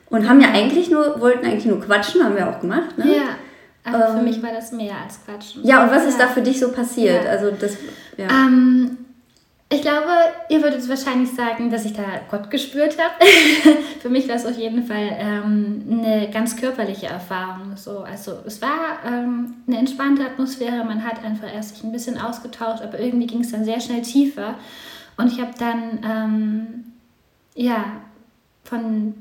und 0.09 0.29
haben 0.29 0.41
ja 0.41 0.49
eigentlich 0.53 0.89
nur, 0.89 1.19
wollten 1.19 1.45
eigentlich 1.45 1.65
nur 1.65 1.81
quatschen, 1.81 2.23
haben 2.23 2.35
wir 2.35 2.49
auch 2.49 2.61
gemacht, 2.61 2.97
ne? 2.97 3.05
Ja. 3.07 3.23
Aber 3.85 4.09
ähm, 4.09 4.17
für 4.17 4.23
mich 4.23 4.41
war 4.41 4.51
das 4.53 4.71
mehr 4.71 4.95
als 5.03 5.19
Quatschen. 5.25 5.65
Ja, 5.65 5.83
und 5.83 5.91
was 5.91 6.05
ist 6.05 6.19
da 6.19 6.27
für 6.27 6.41
dich 6.41 6.59
so 6.59 6.71
passiert? 6.71 7.27
Also 7.27 7.51
das, 7.51 7.77
ja. 8.17 8.27
Ähm, 8.29 8.97
ich 9.69 9.81
glaube, 9.81 10.11
ihr 10.49 10.61
würdet 10.61 10.87
wahrscheinlich 10.87 11.31
sagen, 11.31 11.71
dass 11.71 11.85
ich 11.85 11.93
da 11.93 12.03
Gott 12.29 12.51
gespürt 12.51 12.97
habe. 12.99 13.25
Für 14.01 14.09
mich 14.09 14.27
war 14.27 14.35
es 14.35 14.45
auf 14.45 14.57
jeden 14.57 14.85
Fall 14.85 15.09
ähm, 15.17 15.83
eine 15.89 16.29
ganz 16.29 16.55
körperliche 16.55 17.07
Erfahrung. 17.07 17.75
So, 17.75 17.99
also 17.99 18.37
es 18.45 18.61
war 18.61 18.99
ähm, 19.05 19.55
eine 19.65 19.79
entspannte 19.79 20.25
Atmosphäre. 20.25 20.83
Man 20.83 21.03
hat 21.03 21.23
einfach 21.23 21.51
erst 21.51 21.75
sich 21.75 21.83
ein 21.83 21.91
bisschen 21.91 22.19
ausgetauscht, 22.19 22.83
aber 22.83 22.99
irgendwie 22.99 23.25
ging 23.25 23.41
es 23.41 23.51
dann 23.51 23.65
sehr 23.65 23.79
schnell 23.79 24.03
tiefer. 24.03 24.55
Und 25.17 25.31
ich 25.31 25.39
habe 25.39 25.53
dann, 25.57 25.99
ähm, 26.03 26.83
ja, 27.55 27.83
von 28.63 29.15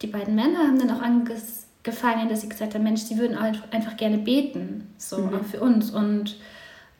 die 0.00 0.06
beiden 0.06 0.34
Männer 0.34 0.58
haben 0.60 0.78
dann 0.78 0.90
auch 0.90 1.02
angefangen, 1.02 2.28
dass 2.28 2.40
sie 2.42 2.48
gesagt 2.48 2.74
haben, 2.74 2.84
Mensch, 2.84 3.02
sie 3.02 3.18
würden 3.18 3.36
einfach 3.36 3.96
gerne 3.96 4.18
beten, 4.18 4.86
so 4.96 5.18
mhm. 5.18 5.34
auch 5.34 5.44
für 5.44 5.60
uns. 5.60 5.90
Und 5.90 6.36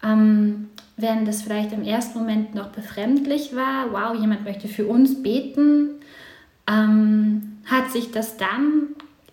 ähm, 0.03 0.69
während 0.99 1.27
das 1.27 1.43
vielleicht 1.43 1.73
im 1.73 1.83
ersten 1.83 2.19
Moment 2.19 2.55
noch 2.55 2.69
befremdlich 2.69 3.55
war, 3.55 3.93
wow, 3.93 4.21
jemand 4.21 4.45
möchte 4.45 4.69
für 4.69 4.87
uns 4.87 5.23
beten, 5.23 5.91
ähm, 6.69 7.59
hat 7.65 7.91
sich 7.91 8.11
das 8.11 8.37
dann 8.37 8.89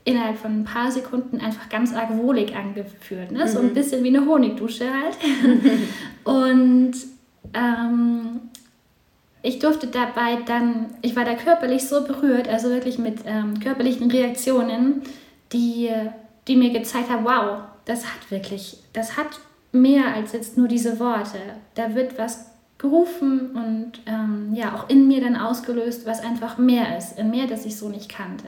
innerhalb 0.05 0.37
von 0.37 0.61
ein 0.61 0.63
paar 0.63 0.91
Sekunden 0.91 1.41
einfach 1.41 1.67
ganz 1.67 1.93
arg 1.93 2.15
wohlig 2.15 2.55
angefühlt. 2.55 3.31
Ne? 3.31 3.45
Mhm. 3.45 3.49
So 3.49 3.59
ein 3.59 3.69
mhm. 3.69 3.73
bisschen 3.73 4.03
wie 4.03 4.15
eine 4.15 4.25
Honigdusche 4.25 4.85
halt. 4.85 5.17
Und 6.23 6.93
ähm, 7.53 8.41
ich 9.41 9.59
durfte 9.59 9.87
dabei 9.87 10.37
dann, 10.45 10.93
ich 11.01 11.15
war 11.15 11.25
da 11.25 11.33
körperlich 11.33 11.87
so 11.87 12.03
berührt, 12.03 12.47
also 12.47 12.69
wirklich 12.69 12.99
mit 12.99 13.19
ähm, 13.25 13.59
körperlichen 13.59 14.11
Reaktionen, 14.11 15.01
die, 15.51 15.89
die 16.47 16.55
mir 16.55 16.69
gezeigt 16.69 17.09
haben, 17.09 17.25
wow, 17.25 17.61
das 17.85 18.05
hat 18.05 18.29
wirklich, 18.29 18.77
das 18.93 19.17
hat 19.17 19.27
mehr 19.75 20.13
als 20.13 20.33
jetzt 20.33 20.57
nur 20.57 20.67
diese 20.67 20.99
Worte. 20.99 21.37
Da 21.75 21.93
wird 21.93 22.17
was 22.17 22.51
gerufen 22.77 23.51
und 23.51 23.91
ähm, 24.05 24.53
ja, 24.53 24.75
auch 24.75 24.89
in 24.89 25.07
mir 25.07 25.21
dann 25.21 25.35
ausgelöst, 25.35 26.05
was 26.05 26.21
einfach 26.21 26.57
mehr 26.57 26.97
ist, 26.97 27.21
mehr, 27.23 27.47
das 27.47 27.65
ich 27.65 27.77
so 27.77 27.89
nicht 27.89 28.09
kannte. 28.09 28.47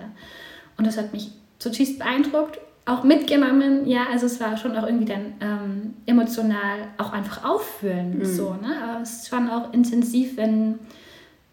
Und 0.77 0.85
das 0.85 0.97
hat 0.97 1.13
mich 1.13 1.31
zutiefst 1.59 1.99
beeindruckt, 1.99 2.59
auch 2.85 3.03
mitgenommen. 3.03 3.87
Ja, 3.87 4.07
also 4.11 4.25
es 4.25 4.39
war 4.39 4.57
schon 4.57 4.77
auch 4.77 4.85
irgendwie 4.85 5.05
dann 5.05 5.33
ähm, 5.41 5.93
emotional 6.05 6.87
auch 6.97 7.13
einfach 7.13 7.43
auffüllend. 7.43 8.19
Mhm. 8.19 8.25
So, 8.25 8.53
ne? 8.53 8.75
Aber 8.83 9.01
es 9.01 9.23
ist 9.23 9.29
schon 9.29 9.49
auch 9.49 9.73
intensiv, 9.73 10.37
wenn 10.37 10.79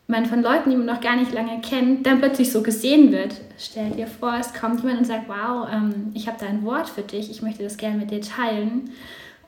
man 0.07 0.27
von 0.27 0.43
Leuten, 0.43 0.71
die 0.71 0.77
man 0.77 0.87
noch 0.87 1.01
gar 1.01 1.17
nicht 1.17 1.33
lange 1.33 1.61
kennt, 1.61 2.07
dann 2.07 2.19
plötzlich 2.19 2.53
so 2.53 2.63
gesehen 2.63 3.11
wird. 3.11 3.41
Stell 3.59 3.91
dir 3.91 4.07
vor, 4.07 4.35
es 4.39 4.53
kommt 4.53 4.81
jemand 4.81 4.99
und 4.99 5.07
sagt, 5.07 5.29
wow, 5.29 5.67
ähm, 5.73 6.13
ich 6.15 6.29
habe 6.29 6.37
da 6.39 6.47
ein 6.47 6.65
Wort 6.65 6.89
für 6.89 7.03
dich, 7.03 7.31
ich 7.31 7.41
möchte 7.41 7.63
das 7.63 7.77
gerne 7.77 7.99
mit 7.99 8.11
dir 8.11 8.21
teilen. 8.21 8.91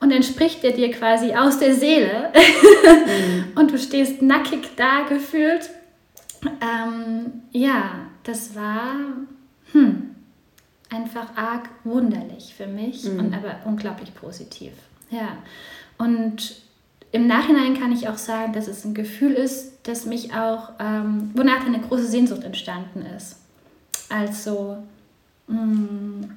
Und 0.01 0.11
dann 0.11 0.23
spricht 0.23 0.63
er 0.65 0.73
dir 0.73 0.91
quasi 0.91 1.33
aus 1.33 1.59
der 1.59 1.75
Seele 1.75 2.33
mhm. 2.35 3.45
und 3.57 3.71
du 3.71 3.79
stehst 3.79 4.23
nackig 4.23 4.77
da 4.77 5.03
gefühlt. 5.09 5.71
Ähm, 6.61 7.43
ja, 7.53 8.07
das 8.25 8.55
war 8.55 8.95
hm, 9.73 10.15
einfach 10.91 11.37
arg 11.37 11.69
wunderlich 11.85 12.55
für 12.57 12.67
mich 12.67 13.05
mhm. 13.05 13.19
und 13.19 13.35
aber 13.35 13.57
unglaublich 13.65 14.15
positiv. 14.15 14.73
Ja. 15.11 15.39
Und 15.99 16.61
im 17.13 17.27
Nachhinein 17.27 17.79
kann 17.79 17.93
ich 17.93 18.09
auch 18.09 18.19
sagen, 18.19 18.53
dass 18.53 18.69
es 18.69 18.85
ein 18.85 18.95
Gefühl 18.95 19.33
ist, 19.33 19.73
das 19.85 20.05
mich 20.05 20.35
auch, 20.35 20.73
ähm, 20.79 21.31
wonach 21.35 21.65
eine 21.65 21.81
große 21.81 22.07
Sehnsucht 22.07 22.45
entstanden 22.45 23.07
ist. 23.17 23.37
Also, 24.09 24.79
mh, 25.47 25.61
mm, 25.61 26.31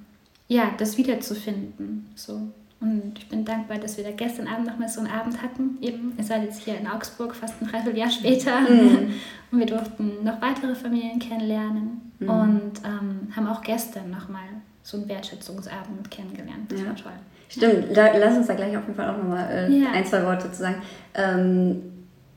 ja, 0.47 0.73
das 0.77 0.97
wiederzufinden. 0.97 2.09
So. 2.15 2.49
Und 2.81 3.13
ich 3.17 3.27
bin 3.27 3.43
dankbar, 3.43 3.77
dass 3.77 3.97
wir 3.97 4.05
da 4.05 4.11
gestern 4.11 4.47
Abend 4.47 4.67
noch 4.67 4.77
mal 4.77 4.87
so 4.87 5.01
einen 5.01 5.11
Abend 5.11 5.41
hatten. 5.41 5.77
Eben, 5.81 6.13
ihr 6.17 6.23
seid 6.23 6.43
jetzt 6.43 6.61
hier 6.61 6.77
in 6.77 6.87
Augsburg, 6.87 7.35
fast 7.35 7.61
ein 7.61 7.67
Dreivierteljahr 7.67 8.09
später. 8.09 8.61
Mhm. 8.61 9.13
Und 9.51 9.59
wir 9.59 9.65
durften 9.65 10.23
noch 10.23 10.41
weitere 10.41 10.75
Familien 10.75 11.19
kennenlernen. 11.19 12.13
Mhm. 12.19 12.29
Und 12.29 12.71
ähm, 12.85 13.35
haben 13.35 13.47
auch 13.47 13.61
gestern 13.61 14.09
noch 14.09 14.29
mal 14.29 14.47
so 14.81 14.97
einen 14.97 15.09
Wertschätzungsabend 15.09 16.09
kennengelernt. 16.09 16.71
Das 16.71 16.79
ja. 16.79 16.87
war 16.87 16.95
toll. 16.95 17.11
Stimmt, 17.49 17.97
da, 17.97 18.15
lass 18.15 18.37
uns 18.37 18.47
da 18.47 18.53
gleich 18.53 18.77
auf 18.77 18.83
jeden 18.83 18.95
Fall 18.95 19.09
auch 19.09 19.17
noch 19.17 19.27
mal 19.27 19.49
äh, 19.49 19.71
ja. 19.71 19.91
ein, 19.91 20.05
zwei 20.05 20.23
Worte 20.23 20.51
zu 20.51 20.59
sagen. 20.59 20.81
Ähm, 21.15 21.81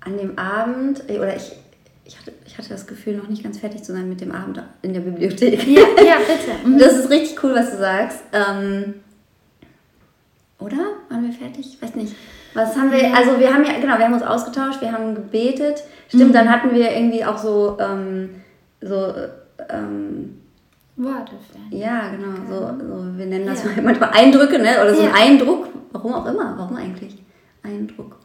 an 0.00 0.18
dem 0.18 0.38
Abend, 0.38 1.08
äh, 1.08 1.18
oder 1.18 1.36
ich, 1.36 1.52
ich 2.04 2.18
hatte, 2.18 2.32
ich 2.46 2.58
hatte 2.58 2.70
das 2.70 2.86
Gefühl, 2.86 3.16
noch 3.16 3.28
nicht 3.28 3.44
ganz 3.44 3.58
fertig 3.58 3.82
zu 3.84 3.92
sein 3.92 4.08
mit 4.08 4.20
dem 4.20 4.32
Abend 4.32 4.60
in 4.80 4.92
der 4.92 5.00
Bibliothek. 5.00 5.66
Ja, 5.68 5.82
ja 6.02 6.16
bitte. 6.26 6.68
Mhm. 6.68 6.78
Das 6.78 6.96
ist 6.96 7.10
richtig 7.10 7.42
cool, 7.44 7.54
was 7.54 7.70
du 7.70 7.78
sagst. 7.78 8.22
Ähm, 8.32 8.94
oder? 10.62 10.78
Waren 11.08 11.24
wir 11.24 11.32
fertig? 11.32 11.74
Ich 11.74 11.82
weiß 11.82 11.94
nicht. 11.94 12.14
Was 12.54 12.76
haben 12.76 12.92
wir, 12.92 13.14
also 13.16 13.38
wir 13.38 13.52
haben 13.52 13.64
ja, 13.64 13.72
genau, 13.80 13.98
wir 13.98 14.04
haben 14.04 14.14
uns 14.14 14.22
ausgetauscht, 14.22 14.80
wir 14.80 14.92
haben 14.92 15.14
gebetet. 15.14 15.82
Stimmt, 16.08 16.28
mhm. 16.28 16.32
dann 16.32 16.50
hatten 16.50 16.74
wir 16.74 16.92
irgendwie 16.92 17.24
auch 17.24 17.38
so, 17.38 17.78
ähm, 17.80 18.30
so, 18.80 19.14
ähm, 19.70 20.38
Worte. 20.96 21.32
Ja, 21.70 22.10
genau, 22.10 22.36
so, 22.48 22.84
so, 22.84 23.18
wir 23.18 23.26
nennen 23.26 23.46
das 23.46 23.64
ja. 23.64 23.70
manchmal 23.82 24.10
Eindrücke, 24.10 24.58
ne? 24.58 24.82
oder 24.82 24.94
so 24.94 25.02
ja. 25.02 25.08
ein 25.08 25.32
Eindruck. 25.32 25.68
Warum 25.90 26.14
auch 26.14 26.26
immer, 26.26 26.54
warum 26.56 26.76
eigentlich? 26.76 27.22
Eindruck. 27.62 28.18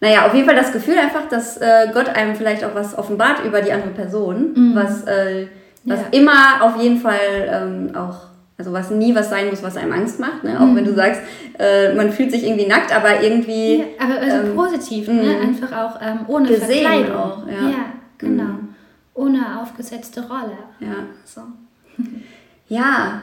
Naja, 0.00 0.26
auf 0.26 0.34
jeden 0.34 0.46
Fall 0.46 0.56
das 0.56 0.72
Gefühl 0.72 0.98
einfach, 0.98 1.26
dass 1.28 1.56
äh, 1.56 1.88
Gott 1.92 2.08
einem 2.10 2.34
vielleicht 2.34 2.64
auch 2.64 2.74
was 2.74 2.96
offenbart 2.96 3.44
über 3.44 3.62
die 3.62 3.72
andere 3.72 3.90
Person, 3.90 4.52
mhm. 4.54 4.74
was, 4.74 5.04
äh, 5.04 5.46
was 5.84 6.00
ja. 6.00 6.06
immer 6.10 6.62
auf 6.62 6.80
jeden 6.80 6.98
Fall 6.98 7.18
ähm, 7.48 7.96
auch 7.96 8.26
also 8.58 8.72
was 8.72 8.90
nie 8.90 9.14
was 9.14 9.28
sein 9.28 9.50
muss, 9.50 9.62
was 9.62 9.76
einem 9.76 9.92
Angst 9.92 10.18
macht, 10.18 10.44
ne? 10.44 10.58
auch 10.58 10.66
mhm. 10.66 10.76
wenn 10.76 10.84
du 10.84 10.94
sagst, 10.94 11.20
äh, 11.58 11.92
man 11.94 12.10
fühlt 12.10 12.30
sich 12.30 12.44
irgendwie 12.44 12.66
nackt, 12.66 12.94
aber 12.94 13.22
irgendwie... 13.22 13.78
Ja, 13.78 13.84
aber 13.98 14.18
also 14.18 14.48
ähm, 14.48 14.54
positiv, 14.54 15.08
ne? 15.08 15.22
Mhm. 15.22 15.48
einfach 15.48 15.72
auch 15.76 16.00
ähm, 16.00 16.20
ohne 16.26 16.48
gesehen 16.48 16.86
Verkleidung. 16.86 17.16
Auch, 17.16 17.46
ja. 17.46 17.68
ja 17.68 17.84
genau. 18.16 18.44
Mhm. 18.44 18.68
Ohne 19.14 19.60
aufgesetzte 19.60 20.26
Rolle. 20.26 20.56
Ja. 20.80 20.94
So. 21.24 21.42
ja. 22.68 23.22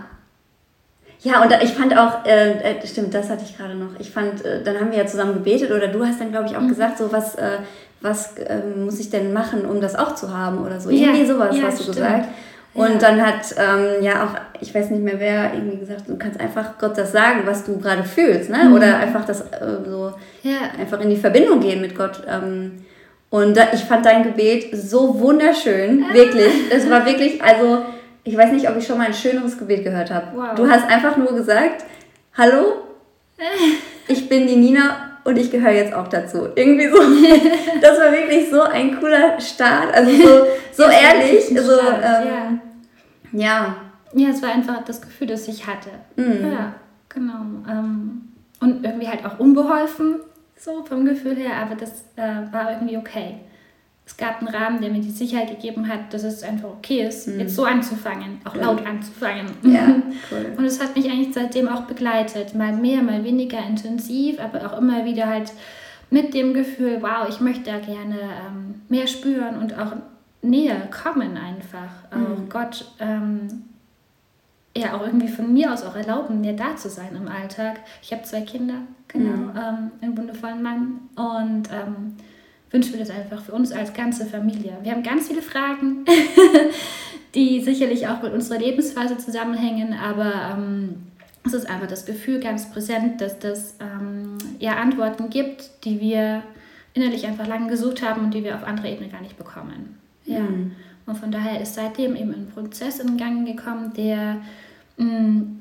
Ja, 1.21 1.41
und 1.41 1.53
ich 1.63 1.71
fand 1.71 1.97
auch, 1.97 2.25
äh, 2.25 2.51
äh, 2.59 2.85
stimmt, 2.85 3.13
das 3.13 3.29
hatte 3.29 3.43
ich 3.43 3.57
gerade 3.57 3.75
noch. 3.75 3.97
Ich 3.97 4.11
fand, 4.11 4.43
äh, 4.43 4.61
dann 4.61 4.79
haben 4.79 4.91
wir 4.91 4.97
ja 4.97 5.05
zusammen 5.05 5.33
gebetet 5.35 5.71
oder 5.71 5.87
du 5.87 6.05
hast 6.05 6.19
dann, 6.19 6.31
glaube 6.31 6.47
ich, 6.47 6.57
auch 6.57 6.61
mhm. 6.61 6.69
gesagt, 6.69 6.97
so 6.97 7.11
was, 7.11 7.35
äh, 7.35 7.59
was 8.01 8.35
ähm, 8.45 8.85
muss 8.85 8.99
ich 8.99 9.09
denn 9.09 9.31
machen, 9.31 9.65
um 9.65 9.79
das 9.79 9.95
auch 9.95 10.15
zu 10.15 10.35
haben 10.35 10.63
oder 10.63 10.79
so. 10.79 10.89
Irgendwie 10.89 11.21
ja. 11.21 11.25
sowas 11.25 11.55
hast 11.63 11.79
du 11.79 11.83
stimmt. 11.83 11.95
gesagt. 11.95 12.27
Und 12.73 12.93
ja. 12.93 12.97
dann 12.97 13.21
hat 13.25 13.53
ähm, 13.57 14.03
ja 14.03 14.23
auch, 14.23 14.61
ich 14.61 14.73
weiß 14.73 14.89
nicht 14.89 15.03
mehr 15.03 15.19
wer, 15.19 15.53
irgendwie 15.53 15.77
gesagt, 15.77 16.07
du 16.07 16.17
kannst 16.17 16.39
einfach 16.39 16.77
Gott 16.79 16.97
das 16.97 17.11
sagen, 17.11 17.41
was 17.45 17.65
du 17.65 17.77
gerade 17.79 18.03
fühlst, 18.03 18.49
ne? 18.49 18.65
Mhm. 18.65 18.73
Oder 18.73 18.97
einfach 18.97 19.25
das 19.25 19.41
äh, 19.41 19.77
so 19.85 20.13
ja. 20.41 20.57
einfach 20.79 20.99
in 21.01 21.09
die 21.09 21.17
Verbindung 21.17 21.59
gehen 21.59 21.81
mit 21.81 21.95
Gott. 21.95 22.23
Ähm, 22.27 22.83
und 23.29 23.55
da, 23.55 23.67
ich 23.73 23.81
fand 23.81 24.05
dein 24.05 24.23
Gebet 24.23 24.75
so 24.75 25.19
wunderschön, 25.19 26.05
ah. 26.09 26.13
wirklich. 26.13 26.71
Es 26.71 26.89
war 26.89 27.05
wirklich, 27.05 27.43
also 27.43 27.83
ich 28.23 28.35
weiß 28.35 28.51
nicht, 28.51 28.67
ob 28.69 28.77
ich 28.77 28.87
schon 28.87 28.97
mal 28.97 29.07
ein 29.07 29.13
schöneres 29.13 29.57
Gebet 29.57 29.83
gehört 29.83 30.09
habe. 30.09 30.27
Wow. 30.35 30.55
Du 30.55 30.67
hast 30.67 30.89
einfach 30.89 31.15
nur 31.17 31.33
gesagt, 31.35 31.85
hallo, 32.35 32.77
ich 34.07 34.27
bin 34.29 34.47
die 34.47 34.55
Nina 34.55 35.12
und 35.23 35.37
ich 35.37 35.51
gehöre 35.51 35.71
jetzt 35.71 35.93
auch 35.93 36.07
dazu. 36.07 36.49
Irgendwie 36.55 36.87
so. 36.87 36.97
Das 37.81 37.99
war 37.99 38.11
wirklich 38.11 38.49
so 38.49 38.61
ein 38.61 38.99
cooler 38.99 39.39
Start. 39.39 39.93
Also 39.93 40.11
so, 40.11 40.45
so 40.71 40.83
ehrlich. 40.83 41.45
So, 41.47 41.79
ähm, 41.79 42.61
ja. 43.31 43.49
ja. 43.49 43.75
Ja, 44.15 44.29
es 44.29 44.41
war 44.43 44.51
einfach 44.51 44.83
das 44.85 45.01
Gefühl, 45.01 45.27
das 45.27 45.47
ich 45.47 45.65
hatte. 45.65 45.89
Mhm. 46.15 46.51
Ja, 46.51 46.75
genau. 47.09 47.41
Ähm, 47.67 48.29
und 48.61 48.85
irgendwie 48.85 49.07
halt 49.07 49.25
auch 49.25 49.39
unbeholfen, 49.39 50.17
so 50.55 50.83
vom 50.83 51.03
Gefühl 51.03 51.35
her, 51.35 51.57
aber 51.61 51.75
das 51.75 52.05
äh, 52.15 52.53
war 52.53 52.71
irgendwie 52.71 52.97
okay 52.97 53.39
es 54.05 54.17
gab 54.17 54.39
einen 54.39 54.49
Rahmen, 54.49 54.81
der 54.81 54.89
mir 54.89 54.99
die 54.99 55.11
Sicherheit 55.11 55.49
gegeben 55.49 55.87
hat, 55.87 56.13
dass 56.13 56.23
es 56.23 56.43
einfach 56.43 56.69
okay 56.69 57.07
ist, 57.07 57.27
mhm. 57.27 57.39
jetzt 57.39 57.55
so 57.55 57.63
anzufangen, 57.63 58.41
auch 58.43 58.55
laut 58.55 58.85
anzufangen. 58.85 59.47
Ja, 59.63 59.87
cool. 60.31 60.53
Und 60.57 60.65
es 60.65 60.81
hat 60.81 60.95
mich 60.95 61.09
eigentlich 61.09 61.33
seitdem 61.33 61.69
auch 61.69 61.83
begleitet, 61.83 62.53
mal 62.53 62.73
mehr, 62.73 63.01
mal 63.01 63.23
weniger 63.23 63.59
intensiv, 63.65 64.41
aber 64.41 64.65
auch 64.65 64.77
immer 64.77 65.05
wieder 65.05 65.27
halt 65.27 65.53
mit 66.09 66.33
dem 66.33 66.53
Gefühl, 66.53 66.97
wow, 67.01 67.27
ich 67.29 67.39
möchte 67.39 67.71
da 67.71 67.79
gerne 67.79 68.19
ähm, 68.19 68.81
mehr 68.89 69.07
spüren 69.07 69.57
und 69.57 69.79
auch 69.79 69.93
näher 70.41 70.89
kommen 70.91 71.37
einfach. 71.37 72.11
Mhm. 72.13 72.25
Auch 72.25 72.49
Gott 72.49 72.85
ähm, 72.99 73.63
ja 74.75 74.95
auch 74.95 75.05
irgendwie 75.05 75.29
von 75.29 75.53
mir 75.53 75.71
aus 75.71 75.83
auch 75.83 75.95
erlauben, 75.95 76.41
mir 76.41 76.55
da 76.55 76.75
zu 76.75 76.89
sein 76.89 77.15
im 77.15 77.27
Alltag. 77.29 77.79
Ich 78.01 78.11
habe 78.11 78.23
zwei 78.23 78.41
Kinder, 78.41 78.75
genau, 79.07 79.37
mhm. 79.37 79.51
ähm, 79.55 79.91
einen 80.01 80.17
wundervollen 80.17 80.61
Mann 80.61 80.99
und 81.15 81.69
wünschen 82.73 82.93
wir 82.93 82.99
das 82.99 83.11
einfach 83.11 83.41
für 83.41 83.53
uns 83.53 83.71
als 83.71 83.93
ganze 83.93 84.25
Familie. 84.25 84.75
Wir 84.81 84.91
haben 84.91 85.03
ganz 85.03 85.27
viele 85.27 85.43
Fragen, 85.43 86.05
die 87.35 87.61
sicherlich 87.61 88.07
auch 88.07 88.21
mit 88.21 88.33
unserer 88.33 88.59
Lebensphase 88.59 89.17
zusammenhängen, 89.17 89.93
aber 89.93 90.57
ähm, 90.57 90.95
es 91.45 91.53
ist 91.53 91.69
einfach 91.69 91.87
das 91.87 92.05
Gefühl 92.05 92.39
ganz 92.39 92.71
präsent, 92.71 93.21
dass 93.21 93.37
das 93.37 93.75
ähm, 93.79 94.37
ja 94.59 94.77
Antworten 94.77 95.29
gibt, 95.29 95.69
die 95.85 96.01
wir 96.01 96.41
innerlich 96.95 97.27
einfach 97.27 97.47
lange 97.47 97.69
gesucht 97.69 98.01
haben 98.01 98.25
und 98.25 98.33
die 98.33 98.43
wir 98.43 98.55
auf 98.55 98.63
andere 98.63 98.89
Ebene 98.89 99.09
gar 99.09 99.21
nicht 99.21 99.37
bekommen. 99.37 99.97
Ja. 100.25 100.39
Mhm. 100.39 100.71
Und 101.05 101.17
von 101.17 101.31
daher 101.31 101.61
ist 101.61 101.75
seitdem 101.75 102.15
eben 102.15 102.33
ein 102.33 102.47
Prozess 102.53 102.99
in 102.99 103.17
Gang 103.17 103.45
gekommen, 103.45 103.93
der 103.95 104.37
mh, 104.97 105.05
mm, 105.05 105.59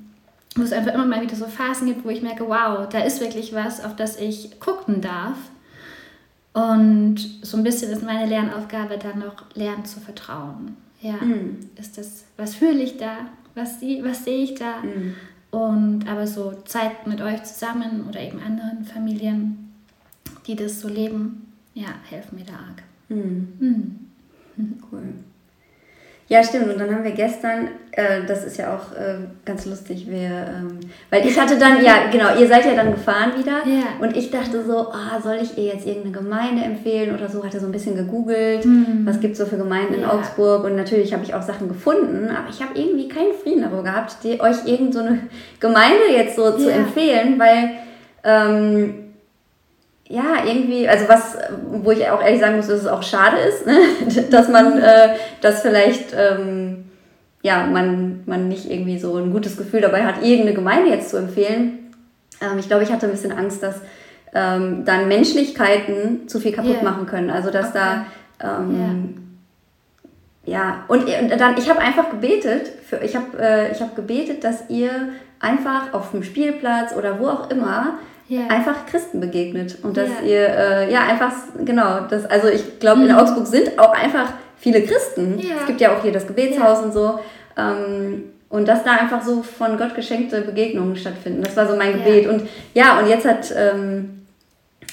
wo 0.55 0.63
es 0.63 0.73
einfach 0.73 0.95
immer 0.95 1.07
mal 1.07 1.23
wieder 1.23 1.35
so 1.35 1.47
Phasen 1.47 1.89
gibt, 1.89 2.05
wo 2.05 2.11
ich 2.11 2.23
merke, 2.23 2.47
wow, 2.47 2.87
da 2.89 3.01
ist 3.01 3.21
wirklich 3.21 3.55
was, 3.55 3.83
auf 3.83 3.97
das 3.97 4.19
ich 4.19 4.61
gucken 4.61 5.01
darf 5.01 5.37
und 6.53 7.17
so 7.43 7.57
ein 7.57 7.65
bisschen 7.65 7.91
ist 7.93 8.03
meine 8.03 8.29
Lernaufgabe 8.29 8.99
dann 8.99 9.21
noch 9.21 9.55
lernen 9.55 9.85
zu 9.85 10.01
vertrauen. 10.01 10.77
Ja, 11.01 11.15
mhm. 11.15 11.59
ist 11.77 11.99
das, 11.99 12.25
was 12.37 12.55
fühle 12.55 12.83
ich 12.83 12.97
da? 12.97 13.27
Was, 13.55 13.83
was 13.83 14.25
sehe 14.25 14.45
ich 14.45 14.55
da? 14.55 14.83
Mhm. 14.83 15.15
Und 15.51 16.09
aber 16.09 16.27
so 16.27 16.53
Zeit 16.65 17.07
mit 17.07 17.21
euch 17.21 17.43
zusammen 17.45 18.07
oder 18.09 18.21
eben 18.21 18.41
anderen 18.41 18.85
Familien, 18.85 19.75
die 20.47 20.57
das 20.57 20.81
so 20.81 20.89
leben, 20.89 21.53
ja, 21.75 21.89
helfen 22.09 22.39
mir 22.39 22.45
da 22.45 22.53
arg. 22.53 22.83
Mhm. 23.09 24.12
Ja, 26.33 26.43
stimmt. 26.43 26.73
Und 26.73 26.81
dann 26.81 26.91
haben 26.91 27.05
wir 27.05 27.11
gestern, 27.11 27.69
äh, 27.91 28.25
das 28.27 28.43
ist 28.43 28.57
ja 28.57 28.75
auch 28.75 28.97
äh, 28.97 29.17
ganz 29.45 29.67
lustig, 29.67 30.07
wir, 30.09 30.31
ähm, 30.31 30.81
weil 31.11 31.27
ich 31.27 31.39
hatte 31.39 31.59
dann, 31.59 31.85
ja, 31.85 32.07
genau, 32.11 32.39
ihr 32.41 32.49
seid 32.49 32.65
ja 32.65 32.75
dann 32.75 32.91
gefahren 32.91 33.33
wieder. 33.37 33.59
Ja. 33.67 34.01
Und 34.01 34.17
ich 34.17 34.31
dachte 34.31 34.65
so, 34.65 34.89
ah, 34.93 35.21
soll 35.23 35.41
ich 35.43 35.59
ihr 35.59 35.75
jetzt 35.75 35.87
irgendeine 35.87 36.13
Gemeinde 36.13 36.63
empfehlen 36.63 37.15
oder 37.15 37.29
so? 37.29 37.45
Hatte 37.45 37.61
so 37.61 37.67
ein 37.67 37.73
bisschen 37.73 37.97
gegoogelt, 37.97 38.65
mhm. 38.65 39.03
was 39.05 39.21
gibt 39.21 39.35
es 39.35 39.41
so 39.41 39.45
für 39.45 39.59
Gemeinden 39.59 39.93
ja. 39.93 39.99
in 39.99 40.05
Augsburg. 40.07 40.65
Und 40.65 40.75
natürlich 40.75 41.13
habe 41.13 41.23
ich 41.23 41.35
auch 41.35 41.43
Sachen 41.43 41.69
gefunden, 41.69 42.31
aber 42.31 42.49
ich 42.49 42.63
habe 42.63 42.71
irgendwie 42.81 43.09
keinen 43.09 43.35
Frieden 43.35 43.61
darüber 43.61 43.83
gehabt, 43.83 44.17
die, 44.25 44.41
euch 44.41 44.65
irgendeine 44.65 45.11
so 45.11 45.69
Gemeinde 45.69 46.17
jetzt 46.17 46.37
so 46.37 46.47
ja. 46.47 46.57
zu 46.57 46.73
empfehlen, 46.73 47.39
weil 47.39 47.73
ähm, 48.25 49.02
ja, 50.13 50.45
irgendwie, 50.45 50.87
also 50.87 51.09
was, 51.09 51.39
wo 51.71 51.91
ich 51.91 52.07
auch 52.11 52.23
ehrlich 52.23 52.41
sagen 52.41 52.57
muss, 52.57 52.67
dass 52.67 52.81
es 52.81 52.87
auch 52.87 53.03
schade 53.03 53.39
ist, 53.39 53.65
ne? 53.65 53.79
dass 54.31 54.47
man 54.49 54.79
äh, 54.79 55.15
das 55.41 55.63
vielleicht, 55.63 56.15
ähm, 56.15 56.85
ja, 57.41 57.67
man, 57.67 58.23
man 58.27 58.47
nicht 58.47 58.71
irgendwie 58.71 58.99
so 58.99 59.17
ein 59.17 59.33
gutes 59.33 59.57
Gefühl 59.57 59.81
dabei 59.81 60.05
hat, 60.05 60.17
irgendeine 60.23 60.53
Gemeinde 60.53 60.91
jetzt 60.91 61.09
zu 61.09 61.17
empfehlen. 61.17 61.95
Ähm, 62.43 62.59
ich 62.59 62.69
glaube, 62.69 62.83
ich 62.83 62.93
hatte 62.93 63.07
ein 63.07 63.13
bisschen 63.13 63.33
Angst, 63.33 63.63
dass 63.63 63.77
ähm, 64.35 64.85
dann 64.85 65.09
Menschlichkeiten 65.09 66.29
zu 66.29 66.41
viel 66.41 66.53
kaputt 66.53 66.83
yeah. 66.83 66.85
machen 66.85 67.07
können. 67.07 67.31
Also, 67.31 67.51
dass 67.51 67.71
okay. 67.71 68.05
da, 68.39 68.59
ähm, 68.61 69.15
yeah. 70.45 70.59
ja, 70.59 70.85
und, 70.89 71.05
und 71.05 71.41
dann, 71.41 71.57
ich 71.57 71.71
habe 71.71 71.81
einfach 71.81 72.11
gebetet, 72.11 72.71
für, 72.87 72.99
ich 72.99 73.17
habe 73.17 73.39
äh, 73.39 73.75
hab 73.75 73.97
gebetet, 73.97 74.45
dass 74.45 74.69
ihr 74.69 75.09
einfach 75.41 75.95
auf 75.95 76.11
dem 76.11 76.23
Spielplatz 76.23 76.95
oder 76.95 77.19
wo 77.19 77.29
auch 77.29 77.51
immer 77.51 77.95
yeah. 78.31 78.47
einfach 78.49 78.87
Christen 78.87 79.21
begegnet. 79.21 79.79
Und 79.83 79.97
dass 79.97 80.09
yeah. 80.09 80.23
ihr, 80.23 80.49
äh, 80.49 80.93
ja, 80.93 81.03
einfach, 81.03 81.33
genau, 81.65 82.01
das, 82.09 82.27
also 82.27 82.49
ich 82.49 82.79
glaube, 82.79 83.01
mhm. 83.01 83.11
in 83.11 83.13
Augsburg 83.15 83.47
sind 83.47 83.79
auch 83.79 83.93
einfach 83.93 84.33
viele 84.57 84.83
Christen. 84.83 85.39
Yeah. 85.39 85.57
Es 85.61 85.67
gibt 85.67 85.81
ja 85.81 85.97
auch 85.97 86.03
hier 86.03 86.13
das 86.13 86.27
Gebetshaus 86.27 86.83
und 86.83 86.93
so. 86.93 87.19
Ähm, 87.57 88.25
und 88.49 88.69
dass 88.69 88.85
da 88.85 88.93
einfach 88.93 89.23
so 89.23 89.43
von 89.43 89.79
Gott 89.79 89.95
geschenkte 89.95 90.43
Begegnungen 90.43 90.95
stattfinden. 90.97 91.43
Das 91.43 91.57
war 91.57 91.67
so 91.67 91.75
mein 91.75 91.95
Gebet. 91.95 92.27
Und 92.29 92.49
ja, 92.75 92.99
und 92.99 93.09
jetzt 93.09 93.27
hat, 93.27 93.53
ähm, 93.57 94.22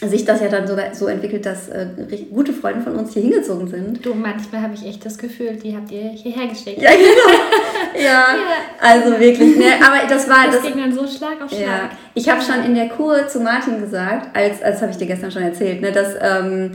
sich 0.08 0.24
das 0.24 0.40
ja 0.40 0.48
dann 0.48 0.66
sogar 0.66 0.96
so 0.96 1.08
entwickelt, 1.08 1.46
dass 1.46 1.68
äh, 1.68 1.88
gute 2.34 2.54
Freunde 2.54 2.82
von 2.82 2.96
uns 2.96 3.14
hier 3.14 3.22
hingezogen 3.22 3.68
sind. 3.68 4.06
Du, 4.06 4.14
manchmal 4.14 4.62
habe 4.62 4.74
ich 4.74 4.86
echt 4.86 5.06
das 5.06 5.18
Gefühl, 5.18 5.58
die 5.58 5.76
habt 5.76 5.92
ihr 5.92 6.10
hierher 6.12 6.48
geschickt. 6.48 6.82
Ja, 6.82 6.92
genau. 6.92 7.38
ja, 7.96 8.02
ja, 8.02 8.26
also 8.80 9.20
wirklich. 9.20 9.58
Ne? 9.58 9.66
Aber 9.86 10.08
das 10.08 10.30
war... 10.30 10.46
Das, 10.46 10.62
das 10.62 10.64
ging 10.64 10.78
dann 10.78 10.94
so 10.94 11.06
Schlag 11.06 11.42
auf 11.44 11.50
Schlag. 11.50 11.62
Ja. 11.62 11.90
Ich 12.14 12.30
habe 12.30 12.42
schon 12.42 12.64
in 12.64 12.76
der 12.76 12.88
Kur 12.88 13.28
zu 13.28 13.42
Martin 13.42 13.82
gesagt, 13.82 14.36
als, 14.36 14.62
als 14.62 14.82
habe 14.82 14.92
ich 14.92 14.98
dir 14.98 15.08
gestern 15.08 15.32
schon 15.32 15.44
erzählt, 15.44 15.82
ne, 15.82 15.92
dass... 15.92 16.16
Ähm, 16.22 16.72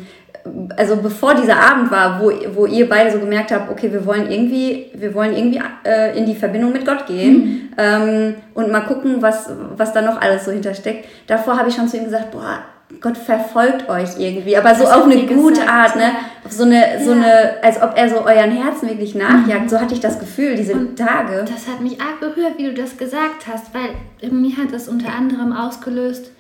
also 0.77 0.97
bevor 0.97 1.35
dieser 1.35 1.57
Abend 1.57 1.91
war, 1.91 2.21
wo, 2.21 2.31
wo 2.55 2.67
ihr 2.67 2.87
beide 2.87 3.11
so 3.11 3.19
gemerkt 3.19 3.51
habt, 3.51 3.71
okay, 3.71 3.91
wir 3.91 4.05
wollen 4.05 4.31
irgendwie, 4.31 4.91
wir 4.93 5.15
wollen 5.15 5.35
irgendwie 5.35 5.63
äh, 5.87 6.19
in 6.19 6.27
die 6.27 6.35
Verbindung 6.35 6.71
mit 6.71 6.85
Gott 6.85 7.07
gehen 7.07 7.37
mhm. 7.37 7.75
ähm, 7.79 8.35
und 8.53 8.71
mal 8.71 8.83
gucken, 8.83 9.23
was, 9.23 9.51
was 9.75 9.95
da 9.95 10.03
noch 10.03 10.21
alles 10.21 10.45
so 10.45 10.51
hintersteckt. 10.51 11.07
Davor 11.27 11.57
habe 11.57 11.71
ich 11.71 11.75
schon 11.75 11.89
zu 11.89 11.97
ihm 11.97 12.05
gesagt, 12.05 12.31
boah, 12.31 12.59
Gott 13.01 13.17
verfolgt 13.17 13.89
euch 13.89 14.19
irgendwie, 14.19 14.57
aber 14.57 14.75
so 14.75 14.85
auf 14.85 15.05
eine 15.05 15.27
gute 15.27 15.61
gesagt, 15.61 15.69
Art, 15.69 15.97
ne? 15.97 16.11
Auf 16.45 16.53
so 16.53 16.65
eine, 16.65 17.03
so 17.03 17.13
ja. 17.13 17.17
eine, 17.17 17.63
als 17.63 17.83
ob 17.83 17.97
er 17.97 18.09
so 18.09 18.25
euren 18.25 18.51
Herzen 18.51 18.89
wirklich 18.89 19.15
nachjagt. 19.15 19.65
Mhm. 19.65 19.69
So 19.69 19.81
hatte 19.81 19.95
ich 19.95 20.01
das 20.01 20.19
Gefühl, 20.19 20.55
diese 20.55 20.75
und 20.75 20.97
Tage. 20.97 21.45
Das 21.45 21.67
hat 21.67 21.81
mich 21.81 22.01
arg 22.01 22.21
berührt, 22.21 22.59
wie 22.59 22.65
du 22.65 22.75
das 22.75 22.97
gesagt 22.97 23.47
hast, 23.47 23.73
weil 23.75 24.31
mir 24.31 24.57
hat 24.57 24.73
das 24.73 24.89
unter 24.89 25.13
anderem 25.13 25.53
ausgelöst, 25.53 26.31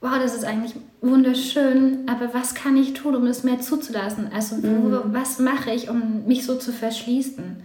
wow, 0.00 0.18
das 0.22 0.34
ist 0.34 0.44
eigentlich 0.44 0.74
wunderschön, 1.00 2.08
aber 2.08 2.32
was 2.32 2.54
kann 2.54 2.76
ich 2.76 2.94
tun, 2.94 3.16
um 3.16 3.26
es 3.26 3.42
mehr 3.42 3.60
zuzulassen? 3.60 4.30
Also 4.34 4.56
mhm. 4.56 4.92
wo, 4.92 5.00
was 5.12 5.38
mache 5.38 5.70
ich, 5.70 5.90
um 5.90 6.26
mich 6.26 6.44
so 6.44 6.56
zu 6.56 6.72
verschließen? 6.72 7.56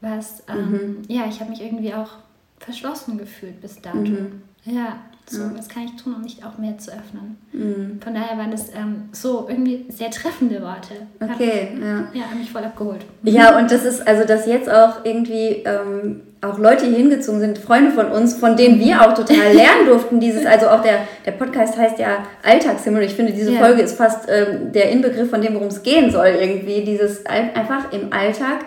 Was, 0.00 0.42
ähm, 0.48 0.70
mhm. 0.70 0.96
ja, 1.08 1.22
ich 1.28 1.40
habe 1.40 1.50
mich 1.50 1.62
irgendwie 1.62 1.94
auch 1.94 2.10
verschlossen 2.58 3.18
gefühlt 3.18 3.60
bis 3.60 3.80
dato. 3.80 3.98
Mhm. 3.98 4.42
Ja. 4.64 4.98
So, 5.26 5.40
was 5.56 5.68
kann 5.68 5.84
ich 5.84 6.02
tun, 6.02 6.14
um 6.14 6.22
mich 6.22 6.44
auch 6.44 6.58
mehr 6.58 6.76
zu 6.76 6.90
öffnen? 6.90 7.38
Mhm. 7.52 8.00
Von 8.02 8.14
daher 8.14 8.36
waren 8.36 8.50
das 8.50 8.68
ähm, 8.74 9.08
so 9.12 9.46
irgendwie 9.48 9.86
sehr 9.88 10.10
treffende 10.10 10.60
Worte. 10.60 10.94
Okay, 11.20 11.70
hat, 11.74 11.80
ja. 11.80 12.20
Ja, 12.20 12.30
haben 12.30 12.38
mich 12.38 12.50
voll 12.50 12.64
abgeholt. 12.64 13.00
Ja, 13.22 13.56
und 13.56 13.70
das 13.70 13.84
ist, 13.84 14.06
also 14.06 14.26
dass 14.26 14.46
jetzt 14.46 14.68
auch 14.68 15.04
irgendwie 15.04 15.64
ähm, 15.64 16.22
auch 16.42 16.58
Leute 16.58 16.86
hier 16.86 16.98
hingezogen 16.98 17.40
sind, 17.40 17.58
Freunde 17.58 17.92
von 17.92 18.10
uns, 18.10 18.34
von 18.34 18.56
denen 18.56 18.78
wir 18.80 19.00
auch 19.00 19.14
total 19.14 19.52
lernen 19.54 19.86
durften. 19.86 20.20
Dieses, 20.20 20.44
also 20.44 20.68
auch 20.68 20.82
der, 20.82 21.06
der 21.24 21.32
Podcast 21.32 21.78
heißt 21.78 21.98
ja 21.98 22.26
Alltagshimmel. 22.42 23.02
Ich 23.04 23.14
finde, 23.14 23.32
diese 23.32 23.52
ja. 23.52 23.60
Folge 23.60 23.82
ist 23.82 23.96
fast 23.96 24.28
ähm, 24.28 24.72
der 24.72 24.90
Inbegriff 24.90 25.30
von 25.30 25.40
dem, 25.40 25.54
worum 25.54 25.68
es 25.68 25.82
gehen 25.82 26.10
soll 26.10 26.26
irgendwie. 26.26 26.84
Dieses 26.84 27.24
einfach 27.26 27.92
im 27.92 28.12
Alltag 28.12 28.64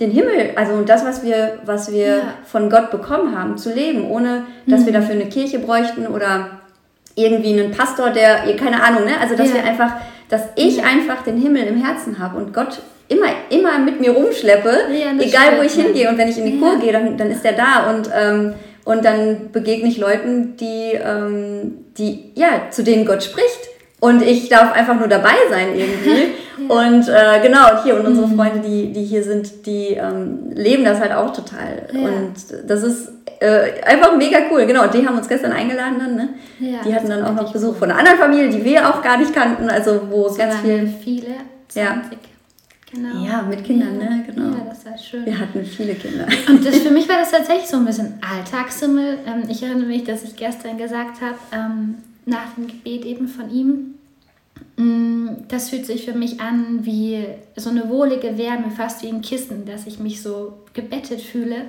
den 0.00 0.10
Himmel, 0.10 0.52
also 0.56 0.82
das, 0.82 1.04
was 1.04 1.22
wir, 1.22 1.58
was 1.64 1.92
wir 1.92 2.06
ja. 2.06 2.34
von 2.44 2.70
Gott 2.70 2.90
bekommen 2.90 3.38
haben, 3.38 3.58
zu 3.58 3.72
leben, 3.72 4.10
ohne 4.10 4.44
dass 4.66 4.80
mhm. 4.80 4.86
wir 4.86 4.92
dafür 4.94 5.14
eine 5.14 5.26
Kirche 5.26 5.58
bräuchten 5.58 6.06
oder 6.06 6.60
irgendwie 7.14 7.58
einen 7.58 7.72
Pastor, 7.72 8.10
der, 8.10 8.40
keine 8.56 8.82
Ahnung, 8.82 9.04
ne? 9.04 9.12
Also 9.20 9.36
dass 9.36 9.48
ja. 9.48 9.56
wir 9.56 9.64
einfach, 9.64 9.92
dass 10.28 10.42
ich 10.56 10.78
ja. 10.78 10.84
einfach 10.84 11.22
den 11.22 11.36
Himmel 11.36 11.64
im 11.64 11.84
Herzen 11.84 12.18
habe 12.18 12.38
und 12.38 12.54
Gott 12.54 12.80
immer, 13.08 13.26
immer 13.50 13.78
mit 13.78 14.00
mir 14.00 14.12
rumschleppe, 14.12 14.88
egal 15.18 15.58
wo 15.58 15.62
ich 15.62 15.72
hingehe. 15.72 16.08
Und 16.08 16.16
wenn 16.16 16.28
ich 16.28 16.38
in 16.38 16.46
die 16.46 16.58
Kur 16.58 16.78
gehe, 16.78 16.92
dann, 16.92 17.18
dann 17.18 17.30
ist 17.30 17.44
er 17.44 17.52
da 17.52 17.90
und 17.90 18.08
ähm, 18.14 18.54
und 18.84 19.04
dann 19.04 19.52
begegne 19.52 19.88
ich 19.88 19.98
Leuten, 19.98 20.56
die, 20.56 20.92
ähm, 20.94 21.84
die, 21.98 22.32
ja, 22.34 22.70
zu 22.70 22.82
denen 22.82 23.04
Gott 23.04 23.22
spricht. 23.22 23.69
Und 24.00 24.22
ich 24.22 24.48
darf 24.48 24.72
einfach 24.72 24.98
nur 24.98 25.08
dabei 25.08 25.34
sein 25.50 25.68
irgendwie. 25.74 26.34
Und 26.68 27.08
äh, 27.08 27.40
genau, 27.42 27.82
hier 27.82 27.96
und 27.96 28.06
unsere 28.06 28.28
mhm. 28.28 28.36
Freunde, 28.36 28.60
die, 28.60 28.92
die 28.92 29.02
hier 29.02 29.24
sind, 29.24 29.66
die 29.66 29.94
ähm, 29.94 30.50
leben 30.52 30.84
das 30.84 31.00
halt 31.00 31.10
auch 31.10 31.32
total. 31.32 31.88
Ja. 31.92 32.00
Und 32.00 32.34
das 32.66 32.82
ist 32.82 33.10
äh, 33.40 33.82
einfach 33.84 34.16
mega 34.16 34.38
cool. 34.50 34.66
Genau, 34.66 34.84
und 34.84 34.94
die 34.94 35.06
haben 35.06 35.16
uns 35.16 35.26
gestern 35.26 35.52
eingeladen 35.52 35.98
dann, 35.98 36.14
ne? 36.14 36.28
Ja, 36.60 36.78
die 36.84 36.94
hatten 36.94 37.08
dann 37.08 37.24
auch 37.24 37.34
noch 37.34 37.52
Besuch 37.52 37.76
von 37.76 37.90
einer 37.90 37.98
anderen 37.98 38.18
Familie, 38.18 38.50
die 38.50 38.64
wir 38.64 38.88
auch 38.88 39.02
gar 39.02 39.16
nicht 39.16 39.34
kannten. 39.34 39.68
Also 39.68 40.02
wo 40.10 40.26
es 40.26 40.36
ganz 40.36 40.56
viel. 40.56 40.92
Viele, 41.02 41.28
20. 41.68 41.74
Ja. 41.74 42.02
Genau. 42.92 43.24
Ja, 43.24 43.42
mit 43.42 43.64
Kindern, 43.64 44.00
ja. 44.00 44.10
ne? 44.10 44.24
Genau. 44.26 44.50
Ja, 44.50 44.64
das 44.68 44.84
war 44.84 44.98
schön. 44.98 45.24
Wir 45.24 45.38
hatten 45.38 45.64
viele 45.64 45.94
Kinder. 45.94 46.26
Und 46.48 46.66
das, 46.66 46.78
für 46.78 46.90
mich 46.90 47.08
war 47.08 47.18
das 47.18 47.30
tatsächlich 47.30 47.68
so 47.68 47.76
ein 47.76 47.84
bisschen 47.84 48.20
Alltagssimmel. 48.20 49.18
Ähm, 49.26 49.48
ich 49.48 49.62
erinnere 49.62 49.86
mich, 49.86 50.04
dass 50.04 50.24
ich 50.24 50.36
gestern 50.36 50.76
gesagt 50.76 51.20
habe, 51.20 51.36
ähm, 51.52 51.98
nach 52.30 52.54
dem 52.54 52.66
Gebet 52.66 53.04
eben 53.04 53.28
von 53.28 53.50
ihm. 53.50 53.94
Mm, 54.76 55.46
das 55.48 55.68
fühlt 55.68 55.84
sich 55.84 56.04
für 56.04 56.14
mich 56.14 56.40
an 56.40 56.84
wie 56.86 57.24
so 57.56 57.70
eine 57.70 57.88
wohlige 57.90 58.38
Wärme, 58.38 58.70
fast 58.70 59.02
wie 59.02 59.08
ein 59.08 59.20
Kissen, 59.20 59.66
dass 59.66 59.86
ich 59.86 59.98
mich 59.98 60.22
so 60.22 60.54
gebettet 60.72 61.20
fühle. 61.20 61.66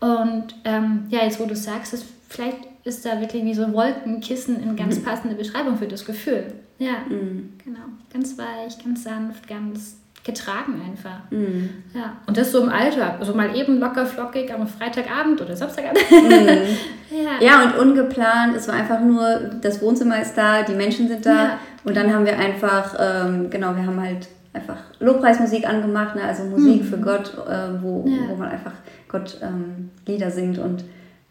Und 0.00 0.54
ähm, 0.64 1.06
ja, 1.08 1.24
jetzt 1.24 1.40
wo 1.40 1.46
du 1.46 1.56
sagst, 1.56 1.94
ist, 1.94 2.04
vielleicht 2.28 2.58
ist 2.84 3.04
da 3.06 3.20
wirklich 3.20 3.44
wie 3.44 3.54
so 3.54 3.64
ein 3.64 3.72
Wolkenkissen 3.72 4.62
eine 4.62 4.74
ganz 4.74 4.98
mhm. 4.98 5.04
passende 5.04 5.34
Beschreibung 5.34 5.78
für 5.78 5.88
das 5.88 6.04
Gefühl. 6.04 6.52
Ja, 6.78 6.98
mhm. 7.08 7.54
genau. 7.64 7.86
Ganz 8.12 8.36
weich, 8.36 8.82
ganz 8.84 9.04
sanft, 9.04 9.48
ganz 9.48 9.96
getragen 10.24 10.80
einfach. 10.90 11.30
Mhm. 11.30 11.68
Ja. 11.94 12.16
Und 12.26 12.36
das 12.36 12.50
so 12.50 12.62
im 12.62 12.70
Alltag, 12.70 13.16
also 13.20 13.34
mal 13.34 13.54
eben 13.54 13.78
locker 13.78 14.06
flockig 14.06 14.52
am 14.52 14.66
Freitagabend 14.66 15.40
oder 15.40 15.54
Samstagabend. 15.54 16.00
Mhm. 16.10 16.66
ja. 17.24 17.46
ja, 17.46 17.62
und 17.64 17.78
ungeplant. 17.78 18.56
Es 18.56 18.66
war 18.66 18.74
einfach 18.74 19.00
nur, 19.00 19.50
das 19.60 19.82
Wohnzimmer 19.82 20.20
ist 20.20 20.34
da, 20.34 20.62
die 20.62 20.74
Menschen 20.74 21.08
sind 21.08 21.26
da. 21.26 21.44
Ja. 21.44 21.58
Und 21.84 21.96
dann 21.96 22.12
haben 22.12 22.24
wir 22.24 22.38
einfach, 22.38 22.96
ähm, 22.98 23.50
genau, 23.50 23.76
wir 23.76 23.86
haben 23.86 24.00
halt 24.00 24.26
einfach 24.54 24.78
Lobpreismusik 24.98 25.68
angemacht, 25.68 26.16
ne? 26.16 26.22
also 26.24 26.44
Musik 26.44 26.82
mhm. 26.82 26.86
für 26.86 26.98
Gott, 26.98 27.34
äh, 27.46 27.82
wo, 27.82 28.04
ja. 28.06 28.28
wo 28.28 28.36
man 28.36 28.48
einfach 28.48 28.72
Gott 29.08 29.38
ähm, 29.42 29.90
Lieder 30.06 30.30
singt 30.30 30.58
und 30.58 30.84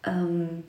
ähm, 0.05 0.63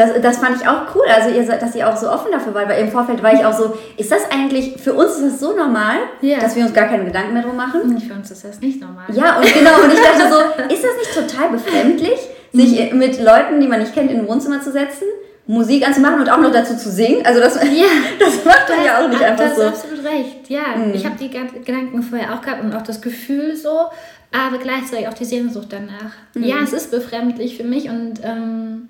das, 0.00 0.22
das 0.22 0.38
fand 0.38 0.56
ich 0.60 0.66
auch 0.66 0.94
cool, 0.94 1.04
also 1.14 1.28
ihr, 1.28 1.44
dass 1.44 1.74
ihr 1.74 1.86
auch 1.86 1.96
so 1.96 2.10
offen 2.10 2.32
dafür 2.32 2.54
wart, 2.54 2.68
weil 2.68 2.80
im 2.80 2.90
Vorfeld 2.90 3.22
war 3.22 3.34
ich 3.34 3.44
auch 3.44 3.52
so, 3.52 3.76
ist 3.98 4.10
das 4.10 4.22
eigentlich, 4.30 4.80
für 4.80 4.94
uns 4.94 5.16
ist 5.16 5.24
das 5.24 5.40
so 5.40 5.54
normal, 5.54 5.96
yeah. 6.22 6.40
dass 6.40 6.56
wir 6.56 6.64
uns 6.64 6.72
gar 6.72 6.86
keine 6.86 7.04
Gedanken 7.04 7.34
mehr 7.34 7.42
drum 7.42 7.56
machen? 7.56 8.00
Für 8.00 8.14
uns 8.14 8.30
ist 8.30 8.44
das 8.44 8.60
nicht 8.60 8.80
normal. 8.80 9.04
Ja, 9.12 9.36
und 9.36 9.44
genau, 9.54 9.82
und 9.84 9.92
ich 9.92 10.00
dachte 10.00 10.32
so, 10.32 10.72
ist 10.72 10.84
das 10.84 10.96
nicht 10.96 11.14
total 11.14 11.50
befremdlich, 11.50 12.18
sich 12.52 12.92
mhm. 12.92 12.98
mit 12.98 13.22
Leuten, 13.22 13.60
die 13.60 13.68
man 13.68 13.80
nicht 13.80 13.94
kennt, 13.94 14.10
in 14.10 14.20
ein 14.20 14.28
Wohnzimmer 14.28 14.62
zu 14.62 14.72
setzen, 14.72 15.04
Musik 15.46 15.86
anzumachen 15.86 16.20
und 16.20 16.30
auch 16.30 16.38
noch 16.38 16.52
dazu 16.52 16.76
zu 16.76 16.90
singen? 16.90 17.26
Also 17.26 17.40
das, 17.40 17.56
ja, 17.56 17.84
das 18.18 18.44
macht 18.44 18.68
man 18.68 18.84
ja 18.84 19.04
auch 19.04 19.08
nicht 19.08 19.22
einfach 19.22 19.50
so. 19.50 19.62
Du 19.62 19.68
hast 19.68 19.84
absolut 19.84 20.04
recht, 20.04 20.48
ja. 20.48 20.76
Mhm. 20.76 20.94
Ich 20.94 21.04
habe 21.04 21.16
die 21.20 21.30
Gedanken 21.30 22.02
vorher 22.02 22.34
auch 22.34 22.40
gehabt 22.40 22.62
und 22.62 22.74
auch 22.74 22.82
das 22.82 23.02
Gefühl 23.02 23.54
so, 23.54 23.86
aber 24.32 24.58
gleichzeitig 24.58 25.08
auch 25.08 25.14
die 25.14 25.24
Sehnsucht 25.24 25.68
danach. 25.70 26.12
Mhm. 26.34 26.44
Ja, 26.44 26.56
es 26.62 26.72
ist 26.72 26.90
befremdlich 26.90 27.56
für 27.56 27.64
mich 27.64 27.90
und 27.90 28.20
ähm, 28.22 28.88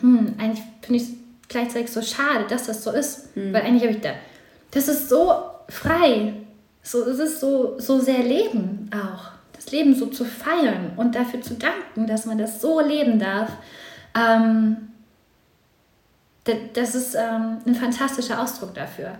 hm, 0.00 0.34
eigentlich 0.38 0.64
finde 0.82 1.02
ich 1.02 1.08
es 1.08 1.14
gleichzeitig 1.48 1.92
so 1.92 2.02
schade, 2.02 2.46
dass 2.48 2.66
das 2.66 2.82
so 2.82 2.90
ist. 2.90 3.36
Mhm. 3.36 3.52
Weil 3.52 3.62
eigentlich 3.62 3.82
habe 3.82 3.92
ich 3.92 4.00
da, 4.00 4.10
das 4.70 4.88
ist 4.88 5.08
so 5.08 5.32
frei. 5.68 6.34
So, 6.82 7.04
es 7.04 7.18
ist 7.18 7.40
so, 7.40 7.78
so 7.78 7.98
sehr 7.98 8.22
Leben 8.22 8.90
auch. 8.94 9.32
Das 9.52 9.70
Leben 9.70 9.94
so 9.94 10.06
zu 10.06 10.24
feiern 10.24 10.92
und 10.96 11.14
dafür 11.14 11.42
zu 11.42 11.54
danken, 11.54 12.06
dass 12.06 12.24
man 12.24 12.38
das 12.38 12.60
so 12.60 12.80
leben 12.80 13.18
darf. 13.18 13.50
Ähm, 14.14 14.88
das 16.72 16.94
ist 16.94 17.14
ähm, 17.14 17.58
ein 17.66 17.74
fantastischer 17.74 18.42
Ausdruck 18.42 18.74
dafür. 18.74 19.18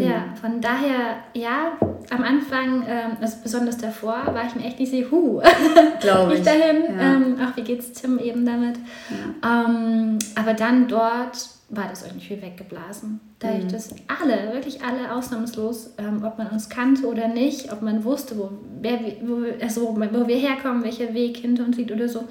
Ja, 0.00 0.24
von 0.40 0.60
daher, 0.60 1.16
ja, 1.34 1.72
am 2.10 2.22
Anfang, 2.22 2.84
ähm, 2.86 3.16
also 3.20 3.38
besonders 3.42 3.78
davor, 3.78 4.26
war 4.26 4.46
ich 4.46 4.54
mir 4.54 4.64
echt 4.64 4.78
nicht 4.78 4.92
so, 4.92 5.10
huh, 5.10 5.42
glaube 6.00 6.34
ich. 6.38 6.42
dahin. 6.42 6.96
Ja. 6.96 7.14
Ähm, 7.14 7.36
auch 7.40 7.56
wie 7.56 7.62
geht's 7.62 7.92
Tim 7.92 8.18
eben 8.18 8.46
damit. 8.46 8.76
Ja. 9.10 9.66
Ähm, 9.66 10.18
aber 10.34 10.54
dann 10.54 10.88
dort 10.88 11.48
war 11.68 11.88
das 11.88 12.06
irgendwie 12.06 12.40
weggeblasen. 12.40 13.20
Dadurch, 13.38 13.64
mhm. 13.64 13.68
dass 13.68 13.94
alle, 14.06 14.52
wirklich 14.52 14.84
alle 14.84 15.12
ausnahmslos, 15.12 15.94
ähm, 15.98 16.22
ob 16.22 16.38
man 16.38 16.48
uns 16.48 16.68
kannte 16.68 17.06
oder 17.06 17.28
nicht, 17.28 17.72
ob 17.72 17.82
man 17.82 18.04
wusste, 18.04 18.38
wo, 18.38 18.50
wer, 18.80 19.00
wo, 19.22 19.44
also, 19.60 19.96
wo 19.96 20.28
wir 20.28 20.36
herkommen, 20.36 20.84
welcher 20.84 21.14
Weg 21.14 21.38
hinter 21.38 21.64
uns 21.64 21.76
liegt 21.76 21.90
oder 21.90 22.08
so, 22.08 22.28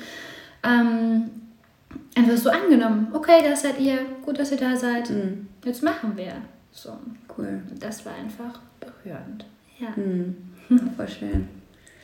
ähm, 0.63 1.31
einfach 2.15 2.37
so 2.37 2.49
angenommen. 2.51 3.07
Okay, 3.13 3.41
das 3.43 3.63
seid 3.63 3.79
ihr, 3.79 3.97
gut, 4.23 4.39
dass 4.39 4.51
ihr 4.51 4.57
da 4.57 4.75
seid. 4.75 5.09
Mhm. 5.09 5.47
Jetzt 5.65 5.83
machen 5.83 6.13
wir. 6.15 6.33
So. 6.71 6.97
Cool. 7.37 7.61
Das 7.79 8.05
war 8.05 8.13
einfach 8.13 8.59
berührend. 8.79 9.45
Ja. 9.79 9.89
Mhm. 9.95 10.35
Voll 10.97 11.07
schön. 11.07 11.47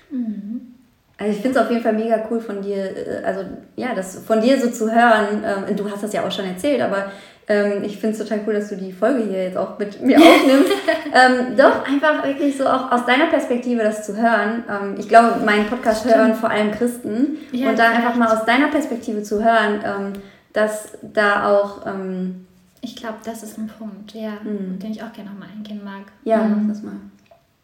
Mhm. 0.09 0.73
Also 1.19 1.31
ich 1.31 1.41
finde 1.41 1.59
es 1.59 1.65
auf 1.65 1.71
jeden 1.71 1.81
Fall 1.81 1.93
mega 1.93 2.27
cool 2.29 2.39
von 2.39 2.61
dir, 2.61 2.77
äh, 2.77 3.23
also 3.23 3.41
ja, 3.75 3.95
das 3.95 4.19
von 4.19 4.39
dir 4.39 4.59
so 4.59 4.69
zu 4.69 4.91
hören. 4.93 5.43
Ähm, 5.43 5.75
du 5.75 5.89
hast 5.89 6.03
das 6.03 6.13
ja 6.13 6.25
auch 6.25 6.31
schon 6.31 6.45
erzählt, 6.45 6.81
aber 6.81 7.11
ähm, 7.47 7.83
ich 7.83 7.97
finde 7.97 8.15
es 8.15 8.23
total 8.23 8.41
cool, 8.45 8.53
dass 8.53 8.69
du 8.69 8.75
die 8.75 8.91
Folge 8.91 9.23
hier 9.23 9.43
jetzt 9.45 9.57
auch 9.57 9.79
mit 9.79 10.01
mir 10.01 10.17
aufnimmst. 10.21 10.71
ähm, 11.13 11.57
doch 11.57 11.87
einfach 11.87 12.23
wirklich 12.23 12.57
so 12.57 12.67
auch 12.67 12.91
aus 12.91 13.05
deiner 13.05 13.27
Perspektive 13.27 13.83
das 13.83 14.05
zu 14.05 14.15
hören. 14.15 14.63
Ähm, 14.69 14.95
ich 14.99 15.07
glaube, 15.07 15.43
meinen 15.43 15.65
Podcast 15.65 16.01
Stimmt. 16.01 16.15
hören 16.15 16.35
vor 16.35 16.51
allem 16.51 16.71
Christen 16.71 17.37
ja, 17.51 17.69
und 17.69 17.79
dann 17.79 17.93
einfach 17.93 18.15
mal 18.15 18.27
aus 18.27 18.45
deiner 18.45 18.67
Perspektive 18.67 19.23
zu 19.23 19.43
hören, 19.43 19.79
ähm, 19.83 20.13
dass 20.53 20.97
da 21.01 21.49
auch 21.49 21.85
ähm, 21.87 22.46
ich 22.87 22.95
glaube, 22.95 23.17
das 23.23 23.43
ist 23.43 23.57
ein 23.57 23.67
Punkt, 23.67 24.13
ja, 24.13 24.39
mhm. 24.43 24.79
den 24.79 24.91
ich 24.91 25.03
auch 25.03 25.11
gerne 25.11 25.29
nochmal 25.29 25.49
eingehen 25.55 25.83
mag. 25.83 26.03
Ja, 26.23 26.43
mhm. 26.43 26.67
das 26.69 26.81
mal. 26.81 26.95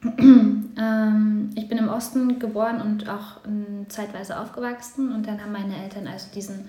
ähm, 0.20 1.50
ich 1.56 1.70
bin 1.70 1.78
im 1.78 1.88
Osten 1.88 2.40
geboren 2.40 2.82
und 2.82 3.08
auch 3.08 3.38
ähm, 3.48 3.86
zeitweise 3.88 4.38
aufgewachsen 4.38 5.14
und 5.14 5.26
dann 5.26 5.42
haben 5.42 5.54
meine 5.54 5.82
Eltern 5.82 6.08
also 6.08 6.28
diesen 6.36 6.66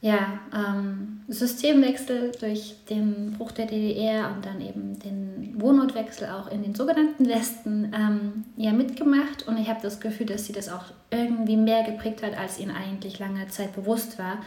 ja, 0.00 0.38
ähm, 0.54 1.22
Systemwechsel 1.26 2.32
durch 2.38 2.76
den 2.88 3.32
Bruch 3.32 3.50
der 3.50 3.66
DDR 3.66 4.30
und 4.32 4.46
dann 4.46 4.60
eben 4.60 4.98
den 5.00 5.60
Wohnortwechsel 5.60 6.28
auch 6.28 6.50
in 6.52 6.62
den 6.62 6.74
sogenannten 6.74 7.28
Westen 7.28 7.92
ähm, 7.92 8.44
ja 8.56 8.72
mitgemacht. 8.72 9.48
Und 9.48 9.56
ich 9.56 9.68
habe 9.68 9.80
das 9.82 9.98
Gefühl, 9.98 10.26
dass 10.26 10.46
sie 10.46 10.52
das 10.52 10.68
auch 10.68 10.84
irgendwie 11.10 11.56
mehr 11.56 11.82
geprägt 11.82 12.22
hat, 12.22 12.38
als 12.38 12.60
ihnen 12.60 12.70
eigentlich 12.70 13.18
lange 13.18 13.48
Zeit 13.48 13.74
bewusst 13.74 14.20
war. 14.20 14.38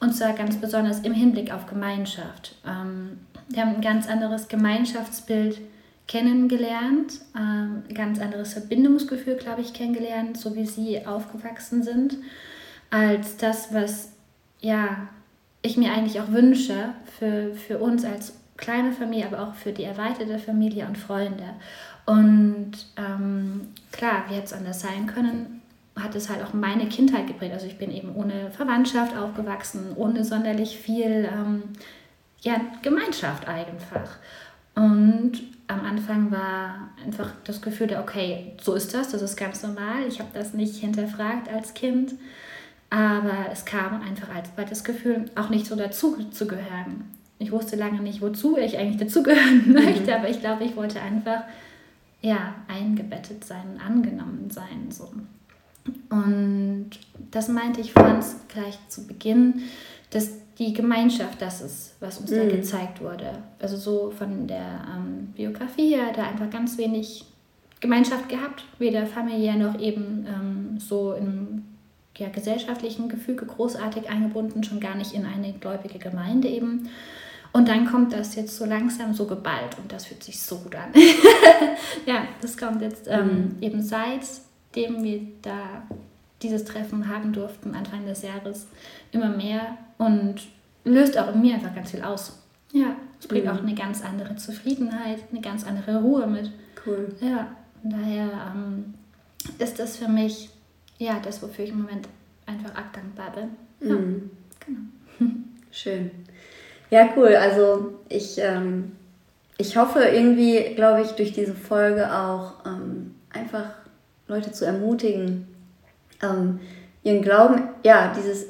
Und 0.00 0.14
zwar 0.14 0.32
ganz 0.32 0.56
besonders 0.56 1.00
im 1.00 1.12
Hinblick 1.12 1.52
auf 1.52 1.66
Gemeinschaft. 1.66 2.56
Ähm, 2.66 3.20
wir 3.48 3.62
haben 3.62 3.76
ein 3.76 3.80
ganz 3.82 4.08
anderes 4.08 4.48
Gemeinschaftsbild 4.48 5.60
kennengelernt, 6.08 7.20
ähm, 7.38 7.82
ganz 7.94 8.18
anderes 8.18 8.54
Verbindungsgefühl, 8.54 9.36
glaube 9.36 9.60
ich, 9.60 9.72
kennengelernt, 9.74 10.36
so 10.36 10.56
wie 10.56 10.66
sie 10.66 11.06
aufgewachsen 11.06 11.82
sind, 11.82 12.16
als 12.90 13.36
das, 13.36 13.72
was 13.72 14.12
ja, 14.60 15.08
ich 15.62 15.76
mir 15.76 15.92
eigentlich 15.92 16.20
auch 16.20 16.32
wünsche 16.32 16.94
für, 17.18 17.54
für 17.54 17.78
uns 17.78 18.04
als 18.04 18.32
kleine 18.56 18.92
Familie, 18.92 19.26
aber 19.26 19.42
auch 19.42 19.54
für 19.54 19.72
die 19.72 19.84
erweiterte 19.84 20.38
Familie 20.38 20.86
und 20.86 20.98
Freunde. 20.98 21.54
Und 22.06 22.72
ähm, 22.96 23.68
klar, 23.92 24.24
wie 24.28 24.34
hätte 24.34 24.46
es 24.46 24.52
anders 24.52 24.80
sein 24.80 25.06
können, 25.06 25.59
hat 26.02 26.14
es 26.14 26.28
halt 26.28 26.42
auch 26.42 26.52
meine 26.52 26.88
Kindheit 26.88 27.26
geprägt. 27.26 27.52
Also 27.52 27.66
ich 27.66 27.78
bin 27.78 27.90
eben 27.90 28.14
ohne 28.14 28.50
Verwandtschaft 28.50 29.16
aufgewachsen, 29.16 29.92
ohne 29.96 30.24
sonderlich 30.24 30.78
viel 30.78 31.28
ähm, 31.32 31.62
ja, 32.40 32.60
Gemeinschaft 32.82 33.46
einfach. 33.46 34.18
Und 34.74 35.32
am 35.66 35.84
Anfang 35.84 36.30
war 36.30 36.90
einfach 37.04 37.32
das 37.44 37.60
Gefühl, 37.60 37.86
der, 37.86 38.00
okay, 38.00 38.54
so 38.60 38.74
ist 38.74 38.94
das, 38.94 39.10
das 39.10 39.22
ist 39.22 39.36
ganz 39.36 39.62
normal. 39.62 40.06
Ich 40.08 40.18
habe 40.18 40.30
das 40.34 40.54
nicht 40.54 40.76
hinterfragt 40.76 41.48
als 41.48 41.74
Kind. 41.74 42.14
Aber 42.90 43.46
es 43.52 43.64
kam 43.64 44.02
einfach 44.02 44.34
alsbald 44.34 44.70
das 44.70 44.82
Gefühl, 44.82 45.26
auch 45.36 45.48
nicht 45.48 45.66
so 45.66 45.76
dazu 45.76 46.16
zu 46.30 46.46
gehören. 46.46 47.04
Ich 47.38 47.52
wusste 47.52 47.76
lange 47.76 48.00
nicht, 48.00 48.20
wozu 48.20 48.58
ich 48.58 48.76
eigentlich 48.76 49.00
dazugehören 49.00 49.62
mhm. 49.66 49.72
möchte, 49.74 50.14
aber 50.14 50.28
ich 50.28 50.40
glaube, 50.40 50.64
ich 50.64 50.76
wollte 50.76 51.00
einfach 51.00 51.44
ja, 52.20 52.54
eingebettet 52.68 53.44
sein, 53.44 53.80
angenommen 53.84 54.50
sein. 54.50 54.90
So. 54.90 55.08
Und 56.10 56.90
das 57.30 57.48
meinte 57.48 57.80
ich 57.80 57.92
Franz 57.92 58.36
gleich 58.48 58.78
zu 58.88 59.06
Beginn, 59.06 59.62
dass 60.10 60.30
die 60.58 60.72
Gemeinschaft 60.74 61.40
das 61.40 61.62
ist, 61.62 61.94
was 62.00 62.18
uns 62.18 62.30
mhm. 62.30 62.36
da 62.36 62.44
gezeigt 62.46 63.00
wurde. 63.00 63.42
Also 63.58 63.76
so 63.76 64.10
von 64.10 64.46
der 64.46 64.84
ähm, 64.94 65.28
Biografie 65.34 65.94
her, 65.94 66.12
da 66.14 66.24
einfach 66.24 66.50
ganz 66.50 66.76
wenig 66.76 67.24
Gemeinschaft 67.80 68.28
gehabt, 68.28 68.64
weder 68.78 69.06
familiär 69.06 69.56
noch 69.56 69.78
eben 69.80 70.26
ähm, 70.28 70.78
so 70.78 71.14
im 71.14 71.64
ja, 72.18 72.28
gesellschaftlichen 72.28 73.08
Gefüge 73.08 73.46
großartig 73.46 74.10
eingebunden, 74.10 74.62
schon 74.62 74.80
gar 74.80 74.94
nicht 74.94 75.14
in 75.14 75.24
eine 75.24 75.54
gläubige 75.54 75.98
Gemeinde 75.98 76.48
eben. 76.48 76.90
Und 77.52 77.68
dann 77.68 77.86
kommt 77.86 78.12
das 78.12 78.36
jetzt 78.36 78.56
so 78.56 78.64
langsam 78.64 79.14
so 79.14 79.26
geballt 79.26 79.76
und 79.82 79.90
das 79.90 80.06
fühlt 80.06 80.22
sich 80.22 80.40
so 80.40 80.58
gut 80.58 80.76
an. 80.76 80.92
ja, 82.06 82.24
das 82.42 82.56
kommt 82.56 82.82
jetzt 82.82 83.08
ähm, 83.08 83.26
mhm. 83.26 83.56
eben 83.62 83.82
seitdem 84.72 85.02
wir 85.02 85.20
da 85.42 85.82
dieses 86.42 86.64
Treffen 86.64 87.08
haben 87.08 87.32
durften, 87.32 87.74
Anfang 87.74 88.06
des 88.06 88.22
Jahres, 88.22 88.66
immer 89.12 89.28
mehr 89.28 89.76
und 89.98 90.36
löst 90.84 91.18
auch 91.18 91.34
in 91.34 91.42
mir 91.42 91.54
einfach 91.54 91.74
ganz 91.74 91.90
viel 91.90 92.02
aus. 92.02 92.38
Ja, 92.72 92.96
es 93.18 93.26
bringt 93.26 93.44
mhm. 93.44 93.50
auch 93.50 93.62
eine 93.62 93.74
ganz 93.74 94.02
andere 94.02 94.36
Zufriedenheit, 94.36 95.18
eine 95.30 95.40
ganz 95.40 95.66
andere 95.66 96.00
Ruhe 96.00 96.26
mit. 96.26 96.50
Cool. 96.86 97.14
Ja, 97.20 97.48
von 97.82 97.90
daher 97.90 98.52
ähm, 98.54 98.94
ist 99.58 99.78
das 99.78 99.96
für 99.96 100.08
mich 100.08 100.50
ja, 101.00 101.18
das, 101.18 101.42
wofür 101.42 101.64
ich 101.64 101.70
im 101.70 101.82
Moment 101.82 102.06
einfach 102.46 102.74
arg 102.74 102.92
dankbar 102.92 103.32
bin. 103.32 103.88
Ja, 103.88 103.96
mhm. 103.96 104.30
genau. 104.64 105.30
Schön. 105.72 106.10
Ja, 106.90 107.08
cool. 107.16 107.34
Also 107.36 107.94
ich, 108.08 108.36
ähm, 108.38 108.92
ich 109.56 109.76
hoffe 109.76 110.00
irgendwie, 110.00 110.74
glaube 110.74 111.02
ich, 111.02 111.12
durch 111.12 111.32
diese 111.32 111.54
Folge 111.54 112.12
auch 112.12 112.66
ähm, 112.66 113.14
einfach 113.30 113.70
Leute 114.30 114.52
zu 114.52 114.64
ermutigen, 114.64 115.46
ähm, 116.22 116.60
ihren 117.02 117.22
Glauben, 117.22 117.62
ja, 117.82 118.12
dieses, 118.16 118.46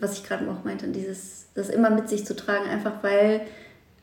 was 0.00 0.18
ich 0.18 0.24
gerade 0.24 0.48
auch 0.50 0.64
meinte, 0.64 0.88
dieses, 0.88 1.46
das 1.54 1.68
immer 1.68 1.90
mit 1.90 2.08
sich 2.08 2.24
zu 2.24 2.36
tragen, 2.36 2.68
einfach 2.68 3.02
weil 3.02 3.42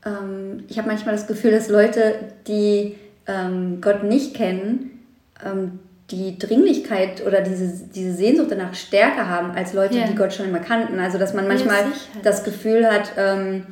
ähm, 0.05 0.63
ich 0.67 0.77
habe 0.77 0.87
manchmal 0.87 1.15
das 1.15 1.27
Gefühl, 1.27 1.51
dass 1.51 1.69
Leute, 1.69 2.15
die 2.47 2.95
ähm, 3.27 3.79
Gott 3.81 4.03
nicht 4.03 4.35
kennen, 4.35 5.05
ähm, 5.45 5.79
die 6.11 6.39
Dringlichkeit 6.39 7.25
oder 7.25 7.41
diese, 7.41 7.85
diese 7.93 8.13
Sehnsucht 8.13 8.49
danach 8.49 8.73
stärker 8.73 9.29
haben 9.29 9.51
als 9.51 9.73
Leute, 9.73 9.99
ja. 9.99 10.07
die 10.07 10.15
Gott 10.15 10.33
schon 10.33 10.47
immer 10.47 10.59
kannten. 10.59 10.99
Also 10.99 11.19
dass 11.19 11.33
man 11.33 11.47
manchmal 11.47 11.81
ja, 11.81 11.87
das 12.23 12.43
Gefühl 12.43 12.87
hat, 12.87 13.11
ähm, 13.17 13.65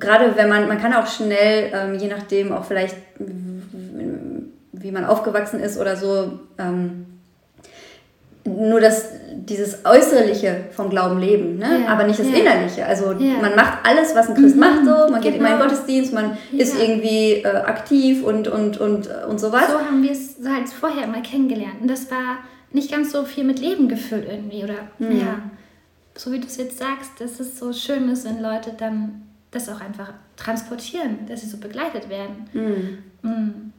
gerade 0.00 0.36
wenn 0.36 0.48
man, 0.48 0.66
man 0.66 0.80
kann 0.80 0.94
auch 0.94 1.06
schnell, 1.06 1.70
ähm, 1.72 1.94
je 1.94 2.08
nachdem 2.08 2.52
auch 2.52 2.64
vielleicht, 2.64 2.96
wie 4.86 4.92
man 4.92 5.04
aufgewachsen 5.04 5.58
ist 5.58 5.78
oder 5.78 5.96
so, 5.96 6.38
ähm, 6.58 7.06
nur 8.44 8.80
das, 8.80 9.06
dieses 9.34 9.84
Äußerliche 9.84 10.66
vom 10.70 10.88
Glauben 10.88 11.18
leben, 11.18 11.58
ne? 11.58 11.82
Ja, 11.84 11.88
aber 11.92 12.04
nicht 12.04 12.20
das 12.20 12.28
ja. 12.30 12.36
Innerliche. 12.36 12.86
Also 12.86 13.10
ja. 13.12 13.34
man 13.40 13.56
macht 13.56 13.78
alles, 13.82 14.14
was 14.14 14.28
ein 14.28 14.36
Christ 14.36 14.54
mhm, 14.54 14.60
macht, 14.60 14.84
so, 14.84 14.90
man 14.90 15.06
genau. 15.06 15.20
geht 15.20 15.34
immer 15.36 15.48
in 15.48 15.58
den 15.58 15.68
Gottesdienst, 15.68 16.12
man 16.12 16.38
ist 16.52 16.80
irgendwie 16.80 17.42
äh, 17.42 17.46
aktiv 17.46 18.22
und, 18.22 18.46
und, 18.46 18.78
und, 18.78 19.08
und 19.08 19.40
sowas. 19.40 19.64
So 19.68 19.80
haben 19.80 20.02
wir 20.02 20.12
es 20.12 20.36
halt 20.48 20.68
vorher 20.68 21.04
immer 21.04 21.22
kennengelernt. 21.22 21.80
Und 21.80 21.90
das 21.90 22.08
war 22.08 22.38
nicht 22.70 22.90
ganz 22.90 23.10
so 23.10 23.24
viel 23.24 23.42
mit 23.42 23.58
Leben 23.58 23.88
gefüllt 23.88 24.28
irgendwie. 24.30 24.62
Oder 24.62 24.74
mhm. 24.98 25.18
ja, 25.18 25.38
so 26.14 26.30
wie 26.30 26.38
du 26.38 26.46
es 26.46 26.56
jetzt 26.56 26.78
sagst, 26.78 27.12
dass 27.18 27.40
es 27.40 27.58
so 27.58 27.72
schön 27.72 28.08
ist, 28.08 28.24
wenn 28.24 28.40
Leute 28.40 28.72
dann 28.78 29.22
das 29.50 29.68
auch 29.68 29.80
einfach 29.80 30.12
transportieren, 30.36 31.26
dass 31.28 31.40
sie 31.40 31.48
so 31.48 31.56
begleitet 31.56 32.08
werden. 32.08 32.48
Mhm. 32.52 33.72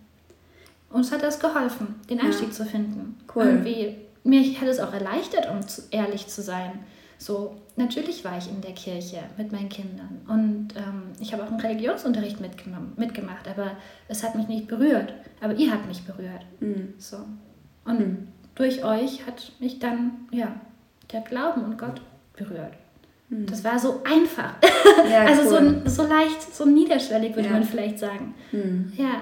Uns 0.89 1.11
hat 1.11 1.21
das 1.21 1.39
geholfen, 1.39 1.95
den 2.09 2.21
Einstieg 2.21 2.53
zu 2.53 2.65
finden. 2.65 3.17
Cool. 3.33 3.45
Irgendwie 3.45 3.95
mir 4.27 4.43
hat 4.59 4.67
es 4.67 4.79
auch 4.79 4.93
erleichtert, 4.93 5.49
um 5.49 5.65
zu, 5.67 5.83
ehrlich 5.91 6.27
zu 6.27 6.41
sein. 6.41 6.79
So, 7.17 7.55
natürlich 7.77 8.23
war 8.23 8.37
ich 8.37 8.47
in 8.49 8.61
der 8.61 8.73
Kirche 8.73 9.23
mit 9.37 9.51
meinen 9.51 9.69
Kindern 9.69 10.21
und 10.27 10.67
ähm, 10.75 11.13
ich 11.19 11.33
habe 11.33 11.43
auch 11.43 11.47
einen 11.47 11.59
Religionsunterricht 11.59 12.39
mitgemacht, 12.39 13.47
aber 13.47 13.71
es 14.07 14.23
hat 14.23 14.35
mich 14.35 14.47
nicht 14.47 14.67
berührt. 14.67 15.13
Aber 15.41 15.55
ihr 15.55 15.71
habt 15.71 15.87
mich 15.87 16.03
berührt. 16.03 16.45
Mhm. 16.59 16.93
So. 16.99 17.17
Und 17.85 17.99
mhm. 17.99 18.27
durch 18.53 18.83
euch 18.83 19.25
hat 19.25 19.51
mich 19.59 19.79
dann, 19.79 20.27
ja, 20.31 20.53
der 21.11 21.21
Glauben 21.21 21.63
und 21.63 21.77
Gott 21.77 22.01
berührt. 22.35 22.73
Mhm. 23.29 23.47
Das 23.47 23.63
war 23.63 23.79
so 23.79 24.01
einfach. 24.03 24.55
Ja, 25.09 25.21
also 25.25 25.55
cool. 25.55 25.81
so, 25.85 26.03
so 26.03 26.07
leicht, 26.07 26.53
so 26.53 26.65
niederschwellig, 26.65 27.35
würde 27.35 27.47
ja. 27.47 27.53
man 27.53 27.63
vielleicht 27.63 27.97
sagen. 27.97 28.35
Mhm. 28.51 28.91
Ja. 28.95 29.21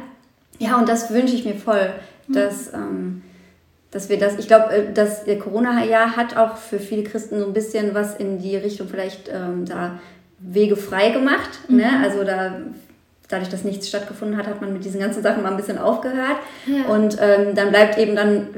Ja, 0.59 0.77
und 0.77 0.87
das 0.87 1.11
wünsche 1.11 1.35
ich 1.35 1.45
mir 1.45 1.55
voll, 1.55 1.89
mhm. 2.27 2.33
dass. 2.33 2.73
Ähm, 2.73 3.21
dass 3.95 4.09
wir 4.09 4.19
das, 4.19 4.37
ich 4.37 4.47
glaube, 4.47 4.73
äh, 4.73 4.93
das 4.93 5.21
Corona-Jahr 5.39 6.17
hat 6.17 6.35
auch 6.35 6.57
für 6.57 6.79
viele 6.79 7.03
Christen 7.03 7.39
so 7.39 7.45
ein 7.45 7.53
bisschen 7.53 7.93
was 7.93 8.13
in 8.17 8.39
die 8.39 8.57
Richtung 8.57 8.89
vielleicht 8.89 9.29
ähm, 9.29 9.63
da 9.63 9.99
Wege 10.37 10.75
frei 10.75 11.11
gemacht. 11.11 11.49
Ne? 11.69 11.75
Mhm. 11.75 11.79
Ne? 11.79 11.99
Also 12.03 12.25
da, 12.25 12.57
dadurch, 13.29 13.47
dass 13.47 13.63
nichts 13.63 13.87
stattgefunden 13.87 14.35
hat, 14.35 14.47
hat 14.47 14.59
man 14.59 14.73
mit 14.73 14.83
diesen 14.83 14.99
ganzen 14.99 15.23
Sachen 15.23 15.43
mal 15.43 15.51
ein 15.51 15.57
bisschen 15.57 15.77
aufgehört. 15.77 16.37
Ja. 16.65 16.93
Und 16.93 17.17
ähm, 17.21 17.55
dann 17.55 17.69
bleibt 17.69 17.97
eben 17.97 18.17
dann 18.17 18.49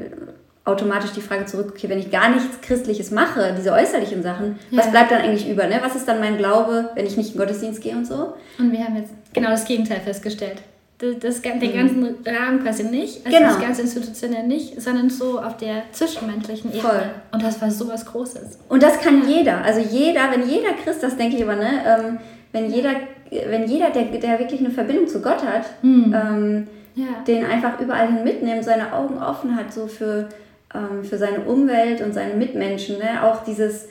automatisch 0.64 1.12
die 1.12 1.20
Frage 1.20 1.46
zurück, 1.46 1.68
okay, 1.70 1.88
wenn 1.88 2.00
ich 2.00 2.10
gar 2.10 2.30
nichts 2.30 2.60
Christliches 2.60 3.12
mache, 3.12 3.54
diese 3.56 3.72
äußerlichen 3.72 4.24
Sachen, 4.24 4.58
ja. 4.70 4.80
was 4.80 4.90
bleibt 4.90 5.12
dann 5.12 5.20
eigentlich 5.20 5.48
über? 5.48 5.68
Ne? 5.68 5.78
Was 5.82 5.94
ist 5.94 6.08
dann 6.08 6.18
mein 6.18 6.36
Glaube, 6.36 6.90
wenn 6.96 7.06
ich 7.06 7.16
nicht 7.16 7.28
in 7.28 7.34
den 7.34 7.38
Gottesdienst 7.38 7.80
gehe 7.80 7.94
und 7.94 8.08
so? 8.08 8.34
Und 8.58 8.72
wir 8.72 8.80
haben 8.80 8.96
jetzt 8.96 9.12
genau 9.32 9.50
das 9.50 9.64
Gegenteil 9.66 10.00
festgestellt 10.00 10.62
das, 10.98 11.42
den 11.42 11.58
mhm. 11.58 11.72
ganzen 11.72 12.16
Rahmen 12.26 12.62
quasi 12.62 12.82
nicht, 12.82 13.24
also 13.24 13.38
genau. 13.38 13.50
das 13.50 13.60
ganze 13.60 13.82
institutionell 13.82 14.46
nicht, 14.46 14.82
sondern 14.82 15.08
so 15.08 15.40
auf 15.40 15.56
der 15.56 15.84
zwischenmenschlichen 15.92 16.70
Ebene. 16.70 16.82
Voll. 16.82 17.02
Und 17.30 17.42
das 17.42 17.62
war 17.62 17.70
sowas 17.70 18.04
Großes. 18.04 18.58
Und 18.68 18.82
das 18.82 19.00
kann 19.00 19.28
jeder. 19.28 19.62
Also 19.62 19.80
jeder, 19.80 20.32
wenn 20.32 20.48
jeder 20.48 20.72
Christ, 20.82 21.02
das 21.02 21.16
denke 21.16 21.36
ich 21.36 21.42
immer, 21.42 21.54
ne, 21.54 21.70
ähm, 21.86 22.18
wenn 22.50 22.70
jeder, 22.70 22.90
wenn 23.30 23.68
jeder, 23.68 23.90
der, 23.90 24.04
der 24.06 24.40
wirklich 24.40 24.60
eine 24.60 24.70
Verbindung 24.70 25.06
zu 25.06 25.22
Gott 25.22 25.44
hat, 25.44 25.66
mhm. 25.82 26.12
ähm, 26.14 26.66
ja. 26.96 27.22
den 27.26 27.44
einfach 27.44 27.78
überall 27.78 28.08
hin 28.08 28.24
mitnimmt, 28.24 28.64
seine 28.64 28.92
Augen 28.92 29.22
offen 29.22 29.54
hat, 29.54 29.72
so 29.72 29.86
für, 29.86 30.28
ähm, 30.74 31.04
für 31.04 31.16
seine 31.16 31.40
Umwelt 31.42 32.00
und 32.00 32.12
seine 32.12 32.34
Mitmenschen, 32.34 32.98
ne? 32.98 33.22
auch 33.22 33.44
dieses 33.44 33.86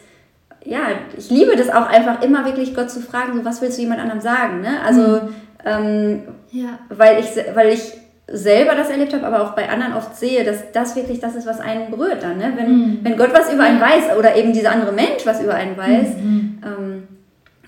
ja, 0.66 0.80
ich 1.18 1.30
liebe 1.30 1.56
das 1.56 1.70
auch 1.70 1.88
einfach 1.88 2.22
immer 2.22 2.44
wirklich 2.44 2.76
Gott 2.76 2.92
zu 2.92 3.00
fragen, 3.00 3.38
so 3.38 3.46
was 3.46 3.62
willst 3.62 3.78
du 3.78 3.84
jemand 3.84 4.02
anderem 4.02 4.20
sagen, 4.20 4.60
ne? 4.60 4.82
Also 4.86 5.02
mhm. 5.02 5.36
Ähm, 5.66 6.24
ja. 6.52 6.80
Weil, 6.90 7.20
ich, 7.20 7.28
weil 7.56 7.70
ich 7.70 7.94
selber 8.28 8.76
das 8.76 8.90
erlebt 8.90 9.14
habe, 9.14 9.26
aber 9.26 9.42
auch 9.42 9.56
bei 9.56 9.70
anderen 9.70 9.94
oft 9.94 10.16
sehe, 10.16 10.44
dass 10.44 10.72
das 10.74 10.96
wirklich 10.96 11.20
das 11.20 11.36
ist, 11.36 11.48
was 11.48 11.60
einen 11.60 11.90
berührt 11.90 12.22
dann. 12.24 12.38
Ne? 12.38 12.54
Wenn, 12.56 12.72
mhm. 12.72 13.00
wenn 13.04 13.18
Gott 13.18 13.34
was 13.34 13.52
über 13.52 13.64
einen 13.64 13.80
weiß 13.80 14.18
oder 14.18 14.36
eben 14.36 14.52
dieser 14.54 14.72
andere 14.72 14.92
Mensch 14.92 15.26
was 15.26 15.42
über 15.42 15.54
einen 15.54 15.78
weiß, 15.78 16.18
mhm. 16.18 16.62
ähm, 16.66 17.08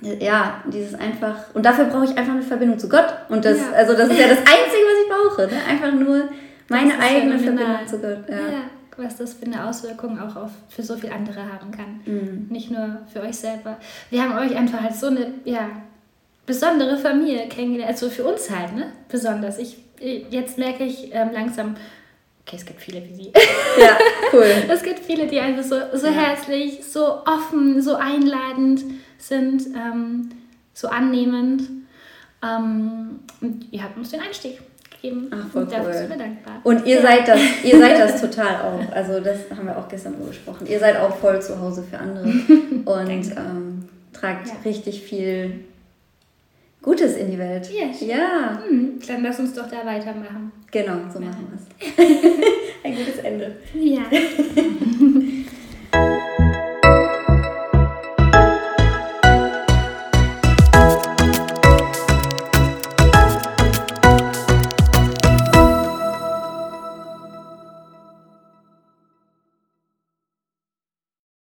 ja, 0.01 0.61
dieses 0.71 0.95
einfach, 0.95 1.35
und 1.53 1.65
dafür 1.65 1.85
brauche 1.85 2.05
ich 2.05 2.17
einfach 2.17 2.33
eine 2.33 2.41
Verbindung 2.41 2.79
zu 2.79 2.87
Gott. 2.87 3.07
Und 3.29 3.43
das, 3.43 3.57
ja. 3.57 3.71
also 3.75 3.93
das 3.93 4.09
ist 4.09 4.19
ja 4.19 4.27
das 4.27 4.37
Einzige, 4.39 4.83
was 4.85 5.03
ich 5.03 5.09
brauche. 5.09 5.41
Ne? 5.47 5.61
Einfach 5.69 5.93
nur 5.93 6.29
meine 6.69 6.93
eigene 6.99 7.37
Verbindung 7.37 7.87
zu 7.87 7.99
Gott. 7.99 8.29
Ja. 8.29 8.35
ja. 8.35 8.61
was 8.97 9.17
das 9.17 9.33
für 9.33 9.45
eine 9.45 9.65
Auswirkung 9.65 10.19
auch 10.19 10.35
auf, 10.35 10.51
für 10.69 10.83
so 10.83 10.95
viele 10.95 11.13
andere 11.13 11.41
haben 11.41 11.71
kann. 11.71 12.01
Mhm. 12.05 12.47
Nicht 12.49 12.71
nur 12.71 12.99
für 13.11 13.21
euch 13.21 13.35
selber. 13.35 13.77
Wir 14.09 14.23
haben 14.23 14.37
euch 14.37 14.55
einfach 14.55 14.83
als 14.83 14.99
so 14.99 15.07
eine, 15.07 15.33
ja, 15.43 15.69
besondere 16.49 16.97
Familie 16.97 17.47
kennengelernt. 17.47 17.91
Also 17.91 18.09
für 18.09 18.23
uns 18.23 18.49
halt, 18.49 18.75
ne? 18.75 18.91
Besonders. 19.07 19.59
Ich, 19.59 19.77
jetzt 20.31 20.57
merke 20.57 20.83
ich 20.83 21.13
ähm, 21.13 21.29
langsam, 21.31 21.75
okay, 22.41 22.55
es 22.55 22.65
gibt 22.65 22.81
viele 22.81 23.07
wie 23.07 23.13
sie. 23.13 23.31
Ja, 23.79 23.95
cool. 24.33 24.51
es 24.67 24.81
gibt 24.81 24.99
viele, 24.99 25.27
die 25.27 25.39
einfach 25.39 25.63
so, 25.63 25.75
so 25.93 26.07
ja. 26.07 26.13
herzlich, 26.13 26.83
so 26.83 27.21
offen, 27.23 27.79
so 27.83 27.93
einladend 27.93 28.83
sind, 29.19 29.67
ähm, 29.75 30.31
so 30.73 30.87
annehmend. 30.87 31.69
Ähm, 32.43 33.19
und 33.41 33.67
ihr 33.69 33.83
habt 33.83 33.95
uns 33.95 34.09
den 34.09 34.21
Einstieg 34.21 34.59
gegeben. 34.89 35.29
Ach, 35.29 35.51
voll 35.51 35.63
und 35.63 35.71
dafür 35.71 35.85
cool. 35.85 35.93
sind 35.93 36.09
wir 36.09 36.17
dankbar. 36.17 36.61
Und 36.63 36.87
ihr 36.87 36.95
ja. 36.95 37.01
seid 37.03 37.27
das, 37.27 37.41
ihr 37.63 37.77
seid 37.77 37.99
das 37.99 38.21
total 38.21 38.55
auch. 38.55 38.91
Also 38.91 39.19
das 39.19 39.37
haben 39.55 39.67
wir 39.67 39.77
auch 39.77 39.87
gestern 39.87 40.13
drüber 40.13 40.29
gesprochen. 40.29 40.65
Ihr 40.65 40.79
seid 40.79 40.97
auch 40.97 41.15
voll 41.17 41.39
zu 41.43 41.61
Hause 41.61 41.83
für 41.83 41.99
andere 41.99 42.23
und 42.85 43.37
ähm, 43.37 43.87
tragt 44.13 44.47
ja. 44.47 44.53
richtig 44.65 45.03
viel 45.03 45.65
Gutes 46.81 47.17
in 47.17 47.31
die 47.31 47.37
Welt. 47.37 47.69
Yes. 47.71 48.01
Ja. 48.01 48.61
Hm, 48.67 48.99
dann 49.05 49.23
lass 49.23 49.39
uns 49.39 49.53
doch 49.53 49.69
da 49.69 49.85
weitermachen. 49.85 50.51
Genau, 50.71 50.97
so 51.13 51.19
machen 51.19 51.47
wir 51.49 51.57
es. 51.57 51.65
Ein 52.83 52.95
gutes 52.95 53.17
Ende. 53.17 53.57
Ja. 53.73 54.03